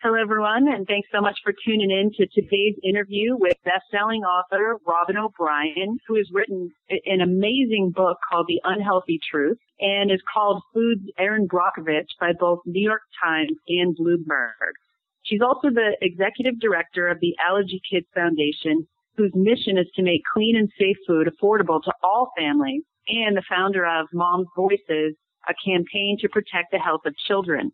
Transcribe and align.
Hello, 0.00 0.14
everyone, 0.14 0.68
and 0.68 0.86
thanks 0.86 1.08
so 1.12 1.20
much 1.20 1.36
for 1.42 1.52
tuning 1.52 1.90
in 1.90 2.12
to 2.12 2.26
today's 2.28 2.76
interview 2.84 3.34
with 3.36 3.56
best-selling 3.64 4.22
author 4.22 4.76
Robyn 4.86 5.16
O'Brien, 5.16 5.98
who 6.06 6.14
has 6.14 6.28
written 6.32 6.70
an 6.88 7.20
amazing 7.20 7.90
book 7.92 8.16
called 8.30 8.46
The 8.46 8.60
Unhealthy 8.62 9.18
Truth 9.28 9.58
and 9.80 10.12
is 10.12 10.22
called 10.32 10.62
Food's 10.72 11.02
Erin 11.18 11.48
Brockovich 11.48 12.06
by 12.20 12.30
both 12.38 12.60
New 12.64 12.80
York 12.80 13.02
Times 13.20 13.50
and 13.66 13.96
Bloomberg. 13.98 14.78
She's 15.24 15.42
also 15.42 15.68
the 15.68 15.96
executive 16.00 16.60
director 16.60 17.08
of 17.08 17.18
the 17.18 17.34
Allergy 17.44 17.80
Kids 17.90 18.06
Foundation, 18.14 18.86
whose 19.16 19.32
mission 19.34 19.78
is 19.78 19.90
to 19.96 20.04
make 20.04 20.22
clean 20.32 20.54
and 20.56 20.70
safe 20.78 20.96
food 21.08 21.26
affordable 21.26 21.82
to 21.82 21.92
all 22.04 22.30
families, 22.38 22.84
and 23.08 23.36
the 23.36 23.42
founder 23.50 23.84
of 23.84 24.06
Mom's 24.12 24.46
Voices, 24.54 25.16
a 25.48 25.54
campaign 25.66 26.18
to 26.20 26.28
protect 26.28 26.70
the 26.70 26.78
health 26.78 27.02
of 27.04 27.16
children. 27.26 27.72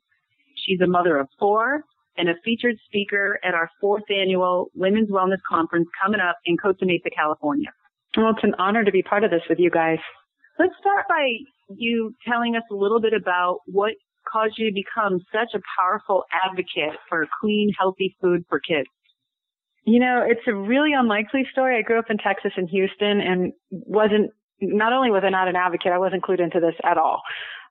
She's 0.56 0.80
a 0.80 0.86
mother 0.86 1.18
of 1.18 1.28
four 1.38 1.84
and 2.16 2.28
a 2.28 2.34
featured 2.44 2.76
speaker 2.86 3.38
at 3.44 3.54
our 3.54 3.70
fourth 3.80 4.04
annual 4.10 4.70
Women's 4.74 5.10
Wellness 5.10 5.42
Conference 5.48 5.88
coming 6.02 6.20
up 6.20 6.36
in 6.44 6.56
Costa 6.56 6.86
Mesa, 6.86 7.10
California. 7.14 7.68
Well, 8.16 8.30
it's 8.30 8.44
an 8.44 8.54
honor 8.58 8.84
to 8.84 8.92
be 8.92 9.02
part 9.02 9.24
of 9.24 9.30
this 9.30 9.42
with 9.48 9.58
you 9.58 9.70
guys. 9.70 9.98
Let's 10.58 10.74
start 10.80 11.06
by 11.08 11.26
you 11.76 12.14
telling 12.28 12.54
us 12.56 12.62
a 12.70 12.74
little 12.74 13.00
bit 13.00 13.12
about 13.12 13.58
what 13.66 13.94
caused 14.30 14.54
you 14.56 14.70
to 14.70 14.74
become 14.74 15.20
such 15.32 15.54
a 15.54 15.60
powerful 15.78 16.24
advocate 16.44 16.98
for 17.08 17.26
clean, 17.40 17.72
healthy 17.78 18.16
food 18.20 18.44
for 18.48 18.60
kids. 18.60 18.88
You 19.84 19.98
know, 19.98 20.24
it's 20.26 20.46
a 20.46 20.54
really 20.54 20.92
unlikely 20.96 21.42
story. 21.52 21.76
I 21.76 21.82
grew 21.82 21.98
up 21.98 22.06
in 22.08 22.16
Texas 22.18 22.52
and 22.56 22.68
Houston 22.70 23.20
and 23.20 23.52
wasn't, 23.70 24.30
not 24.60 24.92
only 24.92 25.10
was 25.10 25.24
I 25.26 25.30
not 25.30 25.48
an 25.48 25.56
advocate, 25.56 25.92
I 25.92 25.98
wasn't 25.98 26.22
clued 26.22 26.40
into 26.40 26.60
this 26.60 26.74
at 26.84 26.96
all 26.96 27.20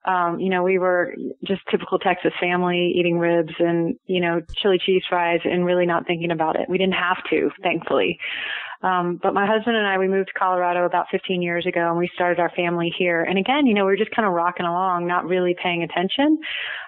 um, 0.06 0.40
you 0.40 0.50
know, 0.50 0.64
we 0.64 0.78
were 0.78 1.16
just 1.44 1.62
typical 1.72 1.98
Texas 1.98 2.34
family 2.40 2.94
eating 2.96 3.20
ribs 3.20 3.54
and, 3.60 3.96
you 4.06 4.20
know, 4.20 4.42
chili 4.56 4.80
cheese 4.84 5.04
fries 5.08 5.40
and 5.46 5.66
really 5.66 5.86
not 5.86 6.06
thinking 6.06 6.32
about 6.32 6.60
it. 6.60 6.70
We 6.70 6.78
didn't 6.78 6.96
have 6.96 7.18
to, 7.30 7.50
thankfully. 7.62 8.20
Um, 8.84 9.20
but 9.22 9.34
my 9.34 9.48
husband 9.48 9.78
and 9.78 9.88
I, 9.88 9.98
we 9.98 10.08
moved 10.08 10.28
to 10.34 10.40
Colorado 10.40 10.86
about 10.86 11.08
15 11.12 11.42
years 11.42 11.66
ago 11.66 11.90
and 11.90 11.98
we 11.98 12.10
started 12.14 12.40
our 12.40 12.52
family 12.56 12.94
here. 12.98 13.24
And 13.24 13.38
again, 13.40 13.66
you 13.66 13.74
know, 13.74 13.86
we 13.86 13.92
were 13.92 13.98
just 13.98 14.16
kind 14.16 14.28
of 14.28 14.34
rocking 14.34 14.66
along, 14.66 15.08
not 15.08 15.26
really 15.26 15.56
paying 15.62 15.84
attention. 15.84 16.38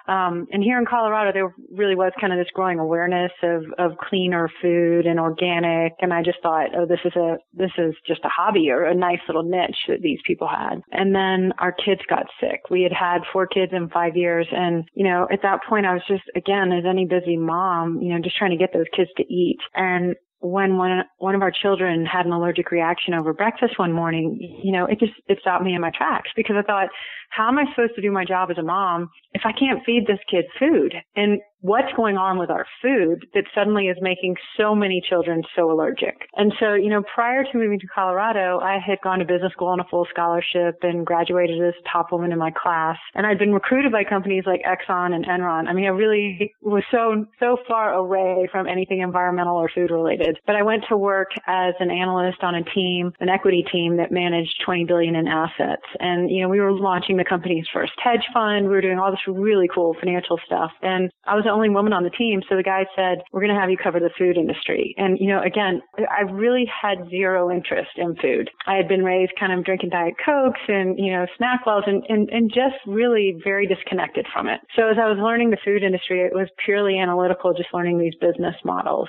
Um, 0.06 0.46
and 0.52 0.62
here 0.62 0.78
in 0.78 0.84
Colorado, 0.84 1.32
there 1.32 1.54
really 1.72 1.96
was 1.96 2.12
kind 2.20 2.32
of 2.32 2.38
this 2.38 2.52
growing 2.54 2.78
awareness 2.78 3.32
of, 3.42 3.64
of 3.78 3.96
cleaner 3.98 4.48
food 4.62 5.06
and 5.06 5.18
organic. 5.18 5.94
And 6.00 6.12
I 6.12 6.22
just 6.22 6.38
thought, 6.42 6.76
oh, 6.76 6.86
this 6.86 7.00
is 7.04 7.16
a, 7.16 7.38
this 7.54 7.72
is 7.78 7.94
just 8.06 8.24
a 8.24 8.28
hobby 8.28 8.70
or 8.70 8.84
a 8.84 8.94
nice 8.94 9.20
little 9.26 9.42
niche 9.42 9.88
that 9.88 10.02
these 10.02 10.20
people 10.26 10.48
had. 10.48 10.80
And 10.92 11.14
then 11.14 11.52
our 11.58 11.72
kids 11.72 12.02
got 12.08 12.26
sick. 12.40 12.60
We 12.70 12.82
had 12.82 12.92
had 12.92 13.22
four 13.32 13.46
kids 13.46 13.72
in 13.74 13.88
five 13.88 14.16
years. 14.16 14.46
And, 14.52 14.84
you 14.94 15.04
know, 15.04 15.26
at 15.32 15.42
that 15.42 15.60
point, 15.68 15.86
I 15.86 15.94
was 15.94 16.02
just, 16.06 16.24
again, 16.36 16.72
as 16.72 16.84
any 16.88 17.06
busy 17.06 17.36
mom, 17.36 18.00
you 18.02 18.12
know, 18.12 18.20
just 18.22 18.36
trying 18.36 18.52
to 18.52 18.56
get 18.56 18.72
those 18.72 18.86
kids 18.94 19.10
to 19.16 19.22
eat. 19.32 19.58
And 19.74 20.14
when 20.40 20.76
one 20.76 21.02
one 21.18 21.34
of 21.34 21.42
our 21.42 21.50
children 21.50 22.04
had 22.04 22.26
an 22.26 22.32
allergic 22.32 22.70
reaction 22.70 23.14
over 23.14 23.32
breakfast 23.32 23.78
one 23.78 23.92
morning, 23.92 24.38
you 24.62 24.72
know, 24.72 24.84
it 24.84 24.98
just 24.98 25.12
it 25.28 25.38
stopped 25.40 25.64
me 25.64 25.74
in 25.74 25.80
my 25.80 25.90
tracks 25.90 26.30
because 26.36 26.56
I 26.58 26.62
thought, 26.62 26.88
how 27.30 27.48
am 27.48 27.58
I 27.58 27.64
supposed 27.70 27.94
to 27.96 28.02
do 28.02 28.10
my 28.10 28.24
job 28.24 28.50
as 28.50 28.58
a 28.58 28.62
mom 28.62 29.10
if 29.32 29.42
I 29.44 29.52
can't 29.52 29.84
feed 29.84 30.06
this 30.06 30.20
kid 30.30 30.44
food? 30.58 30.94
And 31.14 31.40
what's 31.60 31.92
going 31.96 32.16
on 32.16 32.38
with 32.38 32.50
our 32.50 32.64
food 32.80 33.26
that 33.34 33.44
suddenly 33.54 33.86
is 33.86 33.96
making 34.00 34.36
so 34.56 34.74
many 34.74 35.02
children 35.08 35.42
so 35.56 35.70
allergic? 35.70 36.14
And 36.36 36.52
so, 36.60 36.74
you 36.74 36.88
know, 36.88 37.02
prior 37.14 37.42
to 37.42 37.58
moving 37.58 37.80
to 37.80 37.86
Colorado, 37.92 38.60
I 38.60 38.78
had 38.84 38.98
gone 39.02 39.18
to 39.18 39.24
business 39.24 39.52
school 39.52 39.68
on 39.68 39.80
a 39.80 39.84
full 39.90 40.06
scholarship 40.10 40.78
and 40.82 41.04
graduated 41.04 41.60
as 41.62 41.74
top 41.90 42.12
woman 42.12 42.32
in 42.32 42.38
my 42.38 42.52
class. 42.52 42.96
And 43.14 43.26
I'd 43.26 43.38
been 43.38 43.52
recruited 43.52 43.90
by 43.90 44.04
companies 44.04 44.44
like 44.46 44.62
Exxon 44.62 45.12
and 45.12 45.26
Enron. 45.26 45.66
I 45.66 45.72
mean, 45.72 45.86
I 45.86 45.88
really 45.88 46.54
was 46.62 46.84
so, 46.90 47.26
so 47.40 47.56
far 47.66 47.92
away 47.92 48.48
from 48.52 48.66
anything 48.66 49.00
environmental 49.00 49.56
or 49.56 49.70
food 49.74 49.90
related. 49.90 50.38
But 50.46 50.56
I 50.56 50.62
went 50.62 50.84
to 50.88 50.96
work 50.96 51.30
as 51.46 51.74
an 51.80 51.90
analyst 51.90 52.42
on 52.42 52.54
a 52.54 52.62
team, 52.62 53.12
an 53.20 53.28
equity 53.28 53.64
team 53.72 53.96
that 53.96 54.12
managed 54.12 54.62
20 54.64 54.84
billion 54.84 55.16
in 55.16 55.26
assets. 55.26 55.82
And, 55.98 56.30
you 56.30 56.42
know, 56.42 56.48
we 56.48 56.60
were 56.60 56.72
launching 56.72 57.15
the 57.16 57.24
company's 57.24 57.66
first 57.72 57.92
hedge 58.02 58.26
fund. 58.32 58.66
We 58.66 58.74
were 58.74 58.80
doing 58.80 58.98
all 58.98 59.10
this 59.10 59.20
really 59.26 59.68
cool 59.72 59.94
financial 59.98 60.38
stuff. 60.44 60.70
And 60.82 61.10
I 61.26 61.34
was 61.34 61.44
the 61.44 61.50
only 61.50 61.68
woman 61.68 61.92
on 61.92 62.04
the 62.04 62.10
team. 62.10 62.42
So 62.48 62.56
the 62.56 62.62
guy 62.62 62.84
said, 62.94 63.22
we're 63.32 63.40
going 63.40 63.54
to 63.54 63.60
have 63.60 63.70
you 63.70 63.76
cover 63.76 64.00
the 64.00 64.10
food 64.18 64.36
industry. 64.36 64.94
And, 64.96 65.18
you 65.18 65.28
know, 65.28 65.42
again, 65.42 65.82
I 65.98 66.22
really 66.22 66.66
had 66.66 67.08
zero 67.10 67.50
interest 67.50 67.90
in 67.96 68.16
food. 68.16 68.50
I 68.66 68.74
had 68.76 68.88
been 68.88 69.04
raised 69.04 69.32
kind 69.38 69.52
of 69.52 69.64
drinking 69.64 69.90
Diet 69.90 70.14
Cokes 70.24 70.60
and, 70.68 70.98
you 70.98 71.12
know, 71.12 71.26
SnackWells 71.40 71.88
and, 71.88 72.04
and, 72.08 72.28
and 72.30 72.50
just 72.50 72.76
really 72.86 73.36
very 73.44 73.66
disconnected 73.66 74.26
from 74.32 74.48
it. 74.48 74.60
So 74.74 74.88
as 74.88 74.96
I 75.00 75.08
was 75.08 75.18
learning 75.20 75.50
the 75.50 75.58
food 75.64 75.82
industry, 75.82 76.20
it 76.20 76.34
was 76.34 76.48
purely 76.64 76.98
analytical, 76.98 77.54
just 77.54 77.72
learning 77.72 77.98
these 77.98 78.14
business 78.20 78.56
models. 78.64 79.08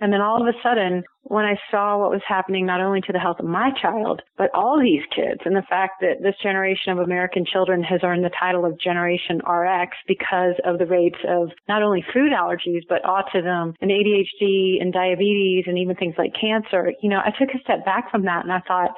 And 0.00 0.12
then 0.12 0.20
all 0.20 0.40
of 0.40 0.48
a 0.48 0.58
sudden, 0.62 1.04
when 1.22 1.44
I 1.44 1.56
saw 1.70 1.98
what 1.98 2.10
was 2.10 2.20
happening 2.26 2.66
not 2.66 2.80
only 2.80 3.00
to 3.02 3.12
the 3.12 3.18
health 3.18 3.38
of 3.38 3.46
my 3.46 3.70
child, 3.80 4.22
but 4.36 4.50
all 4.52 4.80
these 4.80 5.02
kids, 5.14 5.40
and 5.44 5.54
the 5.54 5.62
fact 5.68 6.00
that 6.00 6.20
this 6.20 6.34
generation 6.42 6.92
of 6.92 6.98
American 6.98 7.44
children 7.46 7.82
has 7.82 8.00
earned 8.02 8.24
the 8.24 8.30
title 8.38 8.64
of 8.64 8.78
Generation 8.80 9.40
RX 9.46 9.96
because 10.08 10.54
of 10.64 10.78
the 10.78 10.86
rates 10.86 11.18
of 11.28 11.50
not 11.68 11.82
only 11.82 12.04
food 12.12 12.32
allergies, 12.32 12.82
but 12.88 13.02
autism 13.04 13.74
and 13.80 13.90
ADHD 13.90 14.82
and 14.82 14.92
diabetes 14.92 15.64
and 15.66 15.78
even 15.78 15.96
things 15.96 16.14
like 16.18 16.32
cancer, 16.38 16.92
you 17.00 17.08
know, 17.08 17.20
I 17.24 17.30
took 17.30 17.54
a 17.54 17.62
step 17.62 17.84
back 17.84 18.10
from 18.10 18.24
that 18.24 18.42
and 18.42 18.52
I 18.52 18.60
thought, 18.66 18.90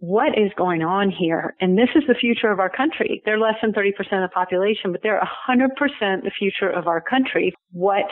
what 0.00 0.38
is 0.38 0.50
going 0.56 0.82
on 0.82 1.10
here? 1.10 1.54
And 1.60 1.76
this 1.76 1.90
is 1.94 2.02
the 2.08 2.14
future 2.14 2.50
of 2.50 2.58
our 2.58 2.70
country. 2.70 3.22
They're 3.24 3.38
less 3.38 3.56
than 3.60 3.72
30% 3.72 3.90
of 3.98 4.28
the 4.28 4.32
population, 4.32 4.92
but 4.92 5.02
they're 5.02 5.20
100% 5.20 5.68
the 6.00 6.30
future 6.38 6.70
of 6.70 6.88
our 6.88 7.02
country. 7.02 7.54
What 7.72 8.06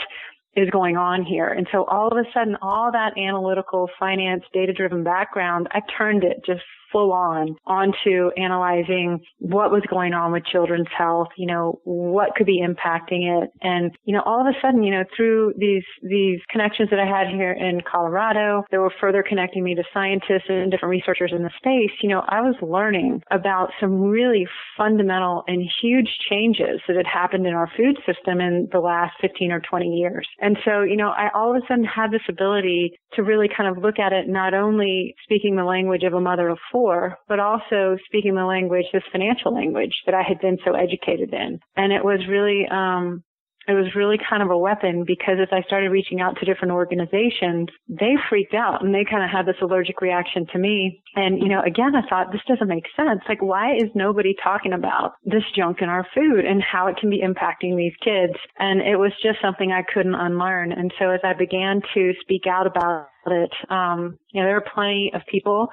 is 0.59 0.71
going 0.71 0.97
on 0.97 1.25
here. 1.25 1.49
And 1.49 1.67
so 1.73 1.85
all 1.85 2.09
of 2.09 2.19
a 2.19 2.29
sudden, 2.35 2.57
all 2.61 2.91
that 2.93 3.17
analytical 3.17 3.89
finance 3.99 4.45
data 4.53 4.73
driven 4.73 5.05
background, 5.05 5.69
I 5.71 5.81
turned 5.97 6.25
it 6.25 6.43
just 6.45 6.63
full 6.93 7.13
on 7.13 7.57
onto 7.67 8.31
analyzing 8.37 9.21
what 9.39 9.71
was 9.71 9.83
going 9.89 10.13
on 10.15 10.33
with 10.33 10.45
children's 10.45 10.89
health, 10.97 11.29
you 11.37 11.47
know, 11.47 11.81
what 11.85 12.35
could 12.37 12.47
be 12.47 12.63
impacting 12.63 13.43
it. 13.43 13.51
And, 13.63 13.97
you 14.05 14.15
know, 14.15 14.23
all 14.25 14.41
of 14.41 14.47
a 14.47 14.59
sudden, 14.61 14.83
you 14.83 14.91
know, 14.91 15.05
through 15.17 15.55
these, 15.59 15.85
these 16.03 16.41
connections 16.51 16.91
that 16.91 16.99
I 16.99 17.07
had 17.07 17.29
here 17.29 17.53
in 17.53 17.81
Colorado, 17.81 18.65
that 18.71 18.81
were 18.81 18.93
further 19.01 19.25
connecting 19.27 19.65
me 19.65 19.75
to 19.75 19.85
scientists 19.93 20.49
and 20.49 20.71
different 20.71 20.91
researchers 20.91 21.33
in 21.35 21.43
the 21.43 21.51
space, 21.57 21.91
you 22.03 22.09
know, 22.09 22.23
I 22.29 22.41
was 22.41 22.55
learning 22.63 23.23
about 23.31 23.71
some 23.81 24.01
really 24.01 24.47
fundamental 24.77 25.45
and 25.47 25.63
huge 25.81 26.09
changes 26.29 26.81
that 26.87 26.97
had 26.97 27.07
happened 27.07 27.47
in 27.47 27.55
our 27.55 27.71
food 27.77 27.99
system 28.07 28.41
in 28.41 28.69
the 28.73 28.81
last 28.81 29.15
15 29.21 29.53
or 29.53 29.61
20 29.61 29.87
years. 29.87 30.27
And 30.41 30.57
so, 30.65 30.83
you 30.83 30.97
know, 30.97 31.11
I 31.11 31.29
all 31.35 31.55
of 31.55 31.63
a 31.63 31.67
sudden 31.67 31.85
had 31.85 32.11
this 32.11 32.23
ability 32.29 32.99
to 33.15 33.23
really 33.23 33.49
kind 33.55 33.69
of 33.69 33.83
look 33.83 33.99
at 33.99 34.13
it 34.13 34.29
not 34.29 34.55
only 34.55 35.15
speaking 35.25 35.57
the 35.57 35.65
language 35.65 36.03
of 36.03 36.15
a 36.15 36.21
mother 36.21 36.49
of 36.49 36.59
four, 36.71 36.78
before, 36.79 37.19
but 37.29 37.41
also 37.41 37.97
speaking 38.07 38.35
the 38.35 38.45
language, 38.45 38.87
this 38.93 39.03
financial 39.11 39.55
language 39.55 39.95
that 40.07 40.15
I 40.15 40.23
had 40.23 40.41
been 40.41 40.59
so 40.65 40.75
educated 40.75 41.33
in. 41.33 41.59
And 41.77 41.93
it 41.93 42.05
was 42.05 42.21
really, 42.29 42.67
um, 42.71 43.25
it 43.67 43.75
was 43.75 43.95
really 43.95 44.17
kind 44.17 44.43
of 44.43 44.51
a 44.51 44.57
weapon 44.57 45.05
because 45.07 45.37
as 45.43 45.49
I 45.53 45.61
started 45.63 45.91
reaching 45.91 46.21
out 46.23 46.37
to 46.39 46.47
different 46.47 46.73
organizations, 46.73 47.69
they 47.89 48.15
freaked 48.31 48.55
out 48.55 48.83
and 48.83 48.95
they 48.95 49.05
kind 49.05 49.23
of 49.23 49.31
had 49.31 49.45
this 49.45 49.61
allergic 49.61 50.01
reaction 50.01 50.47
to 50.53 50.59
me. 50.59 51.03
And, 51.17 51.39
you 51.39 51.49
know, 51.49 51.61
again, 51.61 51.95
I 51.95 52.09
thought 52.09 52.33
this 52.33 52.41
doesn't 52.49 52.69
make 52.69 52.87
sense. 52.97 53.21
Like, 53.29 53.43
why 53.43 53.75
is 53.75 53.91
nobody 53.95 54.35
talking 54.43 54.73
about 54.73 55.15
this 55.25 55.45
junk 55.55 55.83
in 55.83 55.91
our 55.91 56.07
food 56.15 56.47
and 56.47 56.63
how 56.63 56.87
it 56.87 56.97
can 56.97 57.11
be 57.11 57.21
impacting 57.21 57.77
these 57.77 57.93
kids? 58.03 58.39
And 58.59 58.81
it 58.81 58.97
was 58.97 59.13
just 59.23 59.43
something 59.43 59.71
I 59.71 59.83
couldn't 59.93 60.15
unlearn. 60.15 60.73
And 60.73 60.91
so 60.99 61.11
as 61.11 61.21
I 61.23 61.35
began 61.35 61.83
to 61.93 62.15
speak 62.23 62.47
out 62.49 62.67
about 62.67 63.09
it, 63.27 63.53
um, 63.69 64.19
you 64.33 64.41
know, 64.41 64.47
there 64.49 64.57
are 64.57 64.73
plenty 64.75 65.11
of 65.15 65.21
people 65.31 65.69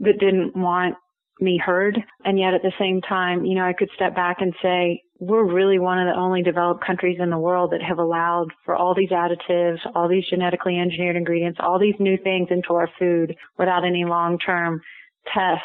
that 0.00 0.18
didn't 0.18 0.56
want 0.56 0.96
me 1.40 1.60
heard. 1.64 1.98
And 2.24 2.38
yet 2.38 2.54
at 2.54 2.62
the 2.62 2.72
same 2.78 3.00
time, 3.02 3.44
you 3.44 3.54
know, 3.54 3.64
I 3.64 3.74
could 3.74 3.90
step 3.94 4.14
back 4.14 4.38
and 4.40 4.54
say, 4.62 5.02
we're 5.18 5.44
really 5.44 5.78
one 5.78 5.98
of 5.98 6.06
the 6.06 6.18
only 6.18 6.42
developed 6.42 6.84
countries 6.84 7.18
in 7.20 7.30
the 7.30 7.38
world 7.38 7.72
that 7.72 7.82
have 7.82 7.98
allowed 7.98 8.48
for 8.64 8.74
all 8.74 8.94
these 8.94 9.10
additives, 9.10 9.78
all 9.94 10.08
these 10.08 10.28
genetically 10.28 10.78
engineered 10.78 11.16
ingredients, 11.16 11.58
all 11.62 11.78
these 11.78 11.94
new 11.98 12.18
things 12.22 12.48
into 12.50 12.74
our 12.74 12.88
food 12.98 13.34
without 13.58 13.84
any 13.84 14.04
long-term 14.04 14.80
tests. 15.32 15.64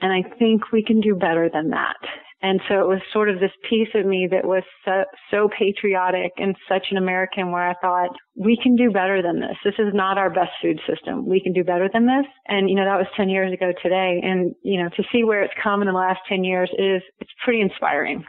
And 0.00 0.12
I 0.12 0.28
think 0.38 0.72
we 0.72 0.84
can 0.84 1.00
do 1.00 1.14
better 1.14 1.50
than 1.52 1.70
that. 1.70 1.96
And 2.42 2.60
so 2.68 2.80
it 2.80 2.88
was 2.88 3.00
sort 3.12 3.30
of 3.30 3.38
this 3.38 3.52
piece 3.70 3.88
of 3.94 4.04
me 4.04 4.28
that 4.30 4.44
was 4.44 4.64
so, 4.84 5.04
so 5.30 5.48
patriotic 5.56 6.32
and 6.38 6.56
such 6.68 6.88
an 6.90 6.96
American 6.96 7.52
where 7.52 7.70
I 7.70 7.74
thought, 7.80 8.10
we 8.36 8.58
can 8.60 8.74
do 8.74 8.90
better 8.90 9.22
than 9.22 9.38
this. 9.38 9.56
This 9.64 9.78
is 9.78 9.94
not 9.94 10.18
our 10.18 10.28
best 10.28 10.50
food 10.60 10.80
system. 10.88 11.28
We 11.28 11.40
can 11.40 11.52
do 11.52 11.62
better 11.62 11.88
than 11.92 12.06
this. 12.06 12.26
And, 12.48 12.68
you 12.68 12.74
know, 12.74 12.84
that 12.84 12.98
was 12.98 13.06
10 13.16 13.28
years 13.28 13.52
ago 13.52 13.72
today. 13.80 14.20
And, 14.24 14.54
you 14.62 14.82
know, 14.82 14.88
to 14.88 15.04
see 15.12 15.22
where 15.22 15.44
it's 15.44 15.54
come 15.62 15.82
in 15.82 15.86
the 15.86 15.94
last 15.94 16.18
10 16.28 16.42
years 16.42 16.68
is, 16.76 17.02
it's 17.20 17.30
pretty 17.44 17.60
inspiring. 17.60 18.24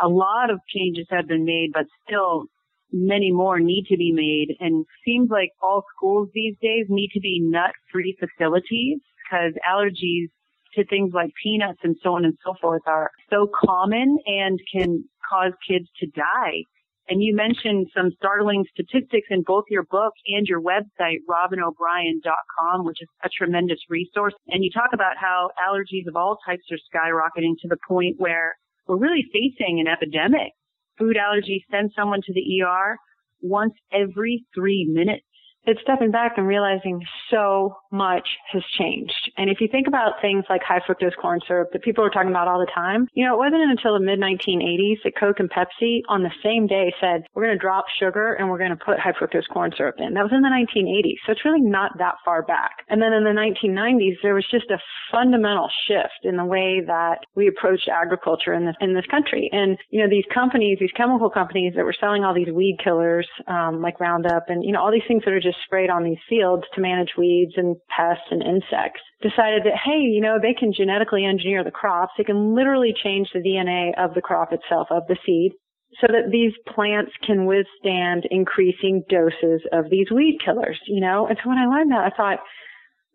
A 0.00 0.08
lot 0.08 0.48
of 0.50 0.58
changes 0.74 1.06
have 1.10 1.28
been 1.28 1.44
made, 1.44 1.70
but 1.74 1.84
still 2.08 2.44
many 2.90 3.32
more 3.32 3.60
need 3.60 3.84
to 3.90 3.98
be 3.98 4.12
made. 4.12 4.56
And 4.60 4.86
seems 5.04 5.28
like 5.30 5.50
all 5.62 5.84
schools 5.94 6.30
these 6.32 6.56
days 6.62 6.86
need 6.88 7.10
to 7.12 7.20
be 7.20 7.38
nut 7.42 7.72
free 7.92 8.16
facilities 8.18 8.98
because 9.24 9.52
allergies 9.68 10.30
to 10.74 10.84
things 10.86 11.12
like 11.14 11.30
peanuts 11.42 11.80
and 11.82 11.96
so 12.02 12.14
on 12.14 12.24
and 12.24 12.36
so 12.44 12.54
forth 12.60 12.82
are 12.86 13.10
so 13.30 13.48
common 13.64 14.18
and 14.26 14.58
can 14.72 15.04
cause 15.28 15.52
kids 15.68 15.88
to 16.00 16.06
die. 16.06 16.64
And 17.08 17.22
you 17.22 17.34
mentioned 17.34 17.88
some 17.94 18.10
startling 18.16 18.64
statistics 18.72 19.26
in 19.30 19.42
both 19.42 19.64
your 19.68 19.82
book 19.90 20.12
and 20.28 20.46
your 20.46 20.62
website, 20.62 21.18
robynobrien.com, 21.28 22.84
which 22.84 23.02
is 23.02 23.08
a 23.24 23.28
tremendous 23.28 23.78
resource. 23.88 24.34
And 24.48 24.62
you 24.62 24.70
talk 24.70 24.90
about 24.94 25.16
how 25.20 25.50
allergies 25.58 26.06
of 26.08 26.16
all 26.16 26.38
types 26.46 26.62
are 26.70 26.78
skyrocketing 26.78 27.54
to 27.62 27.68
the 27.68 27.76
point 27.88 28.16
where 28.18 28.54
we're 28.86 28.96
really 28.96 29.24
facing 29.32 29.80
an 29.80 29.88
epidemic. 29.88 30.52
Food 30.98 31.16
allergies 31.16 31.62
send 31.70 31.90
someone 31.96 32.20
to 32.24 32.32
the 32.32 32.62
ER 32.62 32.96
once 33.40 33.74
every 33.92 34.46
three 34.54 34.86
minutes 34.88 35.26
it's 35.64 35.80
stepping 35.82 36.10
back 36.10 36.32
and 36.36 36.46
realizing 36.46 37.00
so 37.30 37.76
much 37.90 38.26
has 38.52 38.62
changed. 38.78 39.30
And 39.36 39.48
if 39.48 39.60
you 39.60 39.68
think 39.70 39.86
about 39.86 40.20
things 40.20 40.44
like 40.50 40.62
high 40.62 40.80
fructose 40.80 41.16
corn 41.20 41.40
syrup 41.46 41.70
that 41.72 41.82
people 41.82 42.04
are 42.04 42.10
talking 42.10 42.30
about 42.30 42.48
all 42.48 42.58
the 42.58 42.70
time, 42.74 43.06
you 43.12 43.24
know, 43.24 43.34
it 43.34 43.38
wasn't 43.38 43.70
until 43.70 43.94
the 43.94 44.04
mid 44.04 44.18
1980s 44.18 45.02
that 45.04 45.16
Coke 45.18 45.38
and 45.38 45.50
Pepsi 45.50 46.00
on 46.08 46.22
the 46.22 46.32
same 46.42 46.66
day 46.66 46.92
said, 47.00 47.22
we're 47.34 47.44
going 47.44 47.56
to 47.56 47.60
drop 47.60 47.84
sugar 48.00 48.34
and 48.34 48.48
we're 48.48 48.58
going 48.58 48.70
to 48.76 48.84
put 48.84 48.98
high 48.98 49.12
fructose 49.12 49.46
corn 49.52 49.72
syrup 49.76 49.96
in. 49.98 50.14
That 50.14 50.24
was 50.24 50.32
in 50.32 50.42
the 50.42 50.48
1980s. 50.48 51.22
So 51.26 51.32
it's 51.32 51.44
really 51.44 51.60
not 51.60 51.92
that 51.98 52.16
far 52.24 52.42
back. 52.42 52.82
And 52.88 53.00
then 53.00 53.12
in 53.12 53.24
the 53.24 53.30
1990s, 53.30 54.16
there 54.22 54.34
was 54.34 54.46
just 54.50 54.70
a 54.70 54.78
fundamental 55.12 55.68
shift 55.86 56.24
in 56.24 56.36
the 56.36 56.44
way 56.44 56.82
that 56.86 57.18
we 57.36 57.46
approached 57.46 57.88
agriculture 57.88 58.52
in 58.52 58.66
this, 58.66 58.76
in 58.80 58.94
this 58.94 59.06
country. 59.10 59.48
And, 59.52 59.78
you 59.90 60.02
know, 60.02 60.08
these 60.08 60.24
companies, 60.32 60.78
these 60.80 60.92
chemical 60.96 61.30
companies 61.30 61.74
that 61.76 61.84
were 61.84 61.94
selling 61.98 62.24
all 62.24 62.34
these 62.34 62.52
weed 62.52 62.78
killers, 62.82 63.28
um, 63.46 63.80
like 63.80 64.00
Roundup 64.00 64.48
and, 64.48 64.64
you 64.64 64.72
know, 64.72 64.80
all 64.80 64.90
these 64.90 65.06
things 65.06 65.22
that 65.24 65.32
are 65.32 65.40
just 65.40 65.51
just 65.52 65.64
sprayed 65.64 65.90
on 65.90 66.04
these 66.04 66.18
fields 66.28 66.64
to 66.74 66.80
manage 66.80 67.10
weeds 67.16 67.52
and 67.56 67.76
pests 67.94 68.24
and 68.30 68.42
insects 68.42 69.00
decided 69.20 69.62
that, 69.64 69.78
hey, 69.84 70.00
you 70.00 70.20
know, 70.20 70.38
they 70.40 70.54
can 70.54 70.72
genetically 70.72 71.24
engineer 71.24 71.62
the 71.62 71.70
crops. 71.70 72.12
They 72.16 72.24
can 72.24 72.54
literally 72.54 72.94
change 73.02 73.28
the 73.32 73.40
DNA 73.40 73.92
of 74.02 74.14
the 74.14 74.22
crop 74.22 74.52
itself, 74.52 74.88
of 74.90 75.02
the 75.08 75.16
seed, 75.24 75.52
so 76.00 76.06
that 76.08 76.30
these 76.30 76.52
plants 76.74 77.12
can 77.24 77.46
withstand 77.46 78.26
increasing 78.30 79.04
doses 79.08 79.62
of 79.72 79.90
these 79.90 80.10
weed 80.10 80.38
killers, 80.44 80.80
you 80.86 81.00
know? 81.00 81.26
And 81.26 81.38
so 81.42 81.48
when 81.48 81.58
I 81.58 81.66
learned 81.66 81.92
that, 81.92 82.10
I 82.12 82.16
thought, 82.16 82.38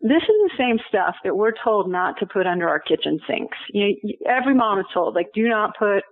this 0.00 0.22
is 0.22 0.28
the 0.28 0.56
same 0.56 0.78
stuff 0.88 1.16
that 1.24 1.36
we're 1.36 1.58
told 1.64 1.90
not 1.90 2.18
to 2.20 2.26
put 2.26 2.46
under 2.46 2.68
our 2.68 2.78
kitchen 2.78 3.18
sinks. 3.28 3.58
You 3.72 3.88
know, 3.88 4.30
every 4.30 4.54
mom 4.54 4.78
is 4.78 4.86
told, 4.94 5.16
like, 5.16 5.26
do 5.34 5.48
not 5.48 5.76
put 5.76 6.04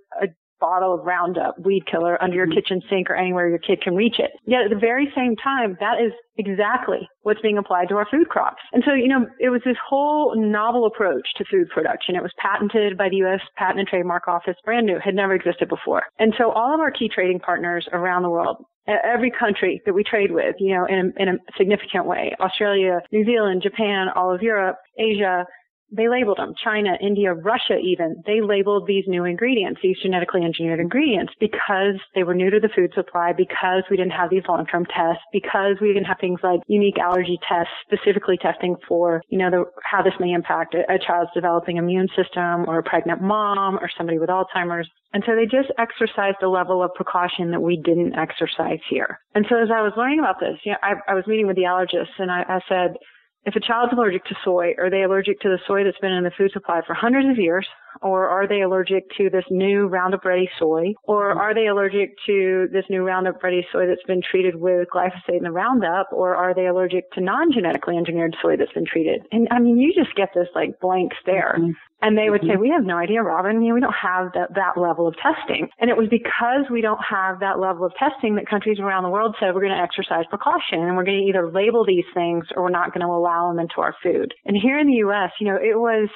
bottle 0.61 0.95
of 0.95 1.05
Roundup 1.05 1.59
weed 1.65 1.85
killer 1.91 2.23
under 2.23 2.37
your 2.37 2.47
mm-hmm. 2.47 2.55
kitchen 2.55 2.83
sink 2.89 3.11
or 3.11 3.17
anywhere 3.17 3.49
your 3.49 3.59
kid 3.59 3.81
can 3.83 3.95
reach 3.95 4.19
it. 4.19 4.31
Yet 4.47 4.63
at 4.63 4.71
the 4.71 4.79
very 4.79 5.13
same 5.15 5.37
time, 5.37 5.77
that 5.81 6.01
is 6.01 6.13
exactly 6.39 7.09
what's 7.23 7.41
being 7.41 7.59
applied 7.59 7.89
to 7.89 7.97
our 7.97 8.07
food 8.11 8.29
crops. 8.29 8.63
And 8.73 8.83
so, 8.87 8.93
you 8.93 9.09
know, 9.09 9.27
it 9.41 9.51
was 9.51 9.63
this 9.65 9.77
whole 9.87 10.35
novel 10.37 10.87
approach 10.87 11.27
to 11.37 11.45
food 11.51 11.69
production. 11.71 12.17
It 12.17 12.23
was 12.23 12.33
patented 12.39 12.97
by 12.97 13.09
the 13.09 13.17
U.S. 13.17 13.41
Patent 13.57 13.81
and 13.81 13.89
Trademark 13.89 14.29
Office, 14.29 14.57
brand 14.65 14.87
new, 14.87 14.99
had 15.03 15.15
never 15.15 15.35
existed 15.35 15.69
before. 15.69 16.03
And 16.19 16.35
so 16.39 16.51
all 16.53 16.75
of 16.75 16.81
our 16.81 16.91
key 16.91 17.09
trading 17.13 17.41
partners 17.41 17.89
around 17.93 18.23
the 18.23 18.31
world, 18.31 18.65
every 18.87 19.31
country 19.31 19.83
that 19.85 19.95
we 19.95 20.05
trade 20.05 20.31
with, 20.31 20.57
you 20.59 20.75
know, 20.75 20.87
in 20.87 21.13
in 21.17 21.29
a 21.29 21.39
significant 21.57 22.07
way, 22.07 22.35
Australia, 22.41 23.01
New 23.11 23.25
Zealand, 23.25 23.63
Japan, 23.63 24.09
all 24.15 24.33
of 24.33 24.43
Europe, 24.43 24.77
Asia, 24.99 25.45
they 25.93 26.09
labeled 26.09 26.39
them. 26.39 26.55
China, 26.63 26.97
India, 27.01 27.33
Russia 27.33 27.79
even, 27.83 28.23
they 28.27 28.41
labeled 28.41 28.87
these 28.87 29.05
new 29.07 29.25
ingredients, 29.25 29.81
these 29.83 29.97
genetically 30.03 30.43
engineered 30.43 30.81
ingredients 30.81 31.33
because 31.39 32.01
they 32.15 32.23
were 32.23 32.35
new 32.35 32.51
to 32.51 32.61
the 32.61 32.69
food 32.75 32.93
supply, 32.95 33.33
because 33.37 33.85
we 33.91 33.97
didn't 33.97 34.13
have 34.13 34.31
these 34.31 34.43
long-term 34.49 34.87
tests, 34.87 35.23
because 35.33 35.77
we 35.81 35.89
didn't 35.89 36.07
have 36.07 36.19
things 36.21 36.41
like 36.43 36.61
unique 36.67 36.99
allergy 36.99 37.39
tests, 37.49 37.73
specifically 37.87 38.37
testing 38.37 38.77
for, 38.89 39.23
you 39.29 39.39
know, 39.39 39.51
the, 39.51 39.65
how 39.85 40.03
this 40.03 40.15
may 40.19 40.33
impact 40.33 40.75
a, 40.75 40.81
a 40.93 40.99
child's 40.99 41.31
developing 41.35 41.77
immune 41.77 42.09
system 42.17 42.69
or 42.69 42.79
a 42.79 42.83
pregnant 42.83 43.23
mom 43.23 43.77
or 43.77 43.89
somebody 43.97 44.19
with 44.19 44.29
Alzheimer's. 44.29 44.89
And 45.13 45.23
so 45.25 45.35
they 45.35 45.45
just 45.45 45.73
exercised 45.79 46.43
a 46.43 46.49
level 46.49 46.83
of 46.83 46.93
precaution 46.95 47.51
that 47.53 47.63
we 47.63 47.81
didn't 47.83 48.17
exercise 48.17 48.81
here. 48.91 49.19
And 49.35 49.47
so 49.49 49.57
as 49.57 49.69
I 49.73 49.83
was 49.83 49.93
learning 49.97 50.19
about 50.19 50.41
this, 50.41 50.59
you 50.65 50.73
know, 50.73 50.79
I, 50.83 50.95
I 51.09 51.15
was 51.15 51.27
meeting 51.27 51.47
with 51.47 51.57
the 51.57 51.63
allergists 51.63 52.19
and 52.19 52.31
I, 52.31 52.43
I 52.49 52.61
said, 52.69 52.97
if 53.47 53.55
a 53.57 53.61
child's 53.61 53.93
allergic 53.93 54.25
to 54.27 54.35
soy, 54.45 54.75
are 54.79 54.91
they 54.91 55.05
allergic 55.05 55.41
to 55.41 55.49
the 55.49 55.59
soy 55.67 55.85
that's 55.85 55.99
been 55.99 56.13
in 56.13 56.25
the 56.25 56.33
food 56.37 56.51
supply 56.53 56.83
for 56.87 56.95
hundreds 56.95 57.29
of 57.31 57.39
years? 57.39 57.67
Or 58.03 58.29
are 58.29 58.47
they 58.49 58.63
allergic 58.63 59.05
to 59.19 59.31
this 59.31 59.45
new 59.51 59.87
Roundup 59.87 60.25
Ready 60.25 60.49
soy? 60.59 60.95
Or 61.05 61.31
are 61.33 61.55
they 61.55 61.67
allergic 61.67 62.15
to 62.27 62.69
this 62.73 62.85
new 62.91 63.03
Roundup 63.03 63.43
Ready 63.43 63.67
soy 63.73 63.87
that's 63.87 64.03
been 64.07 64.23
treated 64.29 64.57
with 64.57 64.89
glyphosate 64.95 65.37
and 65.37 65.45
the 65.45 65.53
Roundup? 65.53 66.09
Or 66.13 66.35
are 66.35 66.55
they 66.55 66.67
allergic 66.67 67.11
to 67.13 67.21
non-genetically 67.21 67.97
engineered 67.97 68.37
soy 68.43 68.57
that's 68.57 68.73
been 68.73 68.87
treated? 68.87 69.23
And 69.33 69.49
I 69.51 69.59
mean, 69.59 69.79
you 69.79 69.93
just 69.95 70.15
get 70.17 70.31
this 70.35 70.49
like 70.55 70.81
blank 70.81 71.13
stare. 71.21 71.57
Mm-hmm. 71.59 71.73
And 72.03 72.17
they 72.19 72.29
would 72.29 72.43
say, 72.43 72.49
mm-hmm. 72.49 72.61
we 72.61 72.71
have 72.71 72.85
no 72.85 72.99
idea, 72.99 73.23
Robyn. 73.23 73.63
You 73.63 73.69
know, 73.69 73.75
we 73.75 73.81
don't 73.81 73.95
have 73.95 74.33
that, 74.35 74.55
that 74.55 74.79
level 74.79 75.09
of 75.09 75.15
testing. 75.17 75.69
And 75.81 75.89
it 75.89 75.97
was 75.97 76.09
because 76.11 76.69
we 76.71 76.83
don't 76.83 77.01
have 77.01 77.41
that 77.41 77.59
level 77.59 77.87
of 77.87 77.93
testing 77.97 78.37
that 78.37 78.47
countries 78.47 78.79
around 78.79 79.05
the 79.05 79.09
world 79.09 79.35
said 79.41 79.55
we're 79.55 79.65
going 79.65 79.77
to 79.77 79.83
exercise 79.83 80.25
precaution 80.29 80.85
and 80.85 80.97
we're 80.97 81.05
going 81.05 81.25
to 81.25 81.29
either 81.29 81.51
label 81.51 81.87
these 81.87 82.05
things 82.13 82.45
or 82.55 82.65
we're 82.65 82.71
not 82.71 82.93
going 82.93 83.01
to 83.01 83.13
allow 83.13 83.49
them 83.49 83.59
into 83.59 83.81
our 83.81 83.95
food. 84.03 84.35
And 84.45 84.57
here 84.57 84.79
in 84.79 84.89
the 84.89 85.01
U.S., 85.09 85.31
you 85.41 85.47
know, 85.47 85.57
it 85.57 85.79
was, 85.79 86.09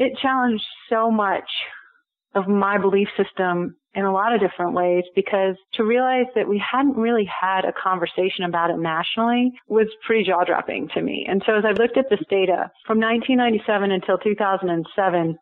it 0.00 0.18
challenged 0.20 0.64
so 0.88 1.10
much 1.10 1.48
of 2.34 2.48
my 2.48 2.78
belief 2.78 3.08
system 3.16 3.76
in 3.94 4.04
a 4.04 4.12
lot 4.12 4.32
of 4.32 4.40
different 4.40 4.72
ways 4.72 5.04
because 5.14 5.56
to 5.74 5.84
realize 5.84 6.26
that 6.34 6.48
we 6.48 6.58
hadn't 6.58 6.96
really 6.96 7.28
had 7.28 7.64
a 7.64 7.72
conversation 7.72 8.44
about 8.44 8.70
it 8.70 8.78
nationally 8.78 9.52
was 9.68 9.88
pretty 10.06 10.24
jaw 10.24 10.44
dropping 10.44 10.88
to 10.94 11.02
me. 11.02 11.26
And 11.28 11.42
so 11.44 11.56
as 11.56 11.64
I 11.64 11.72
looked 11.72 11.98
at 11.98 12.08
this 12.08 12.20
data 12.30 12.70
from 12.86 12.98
1997 12.98 13.90
until 13.90 14.16
2007, 14.18 15.36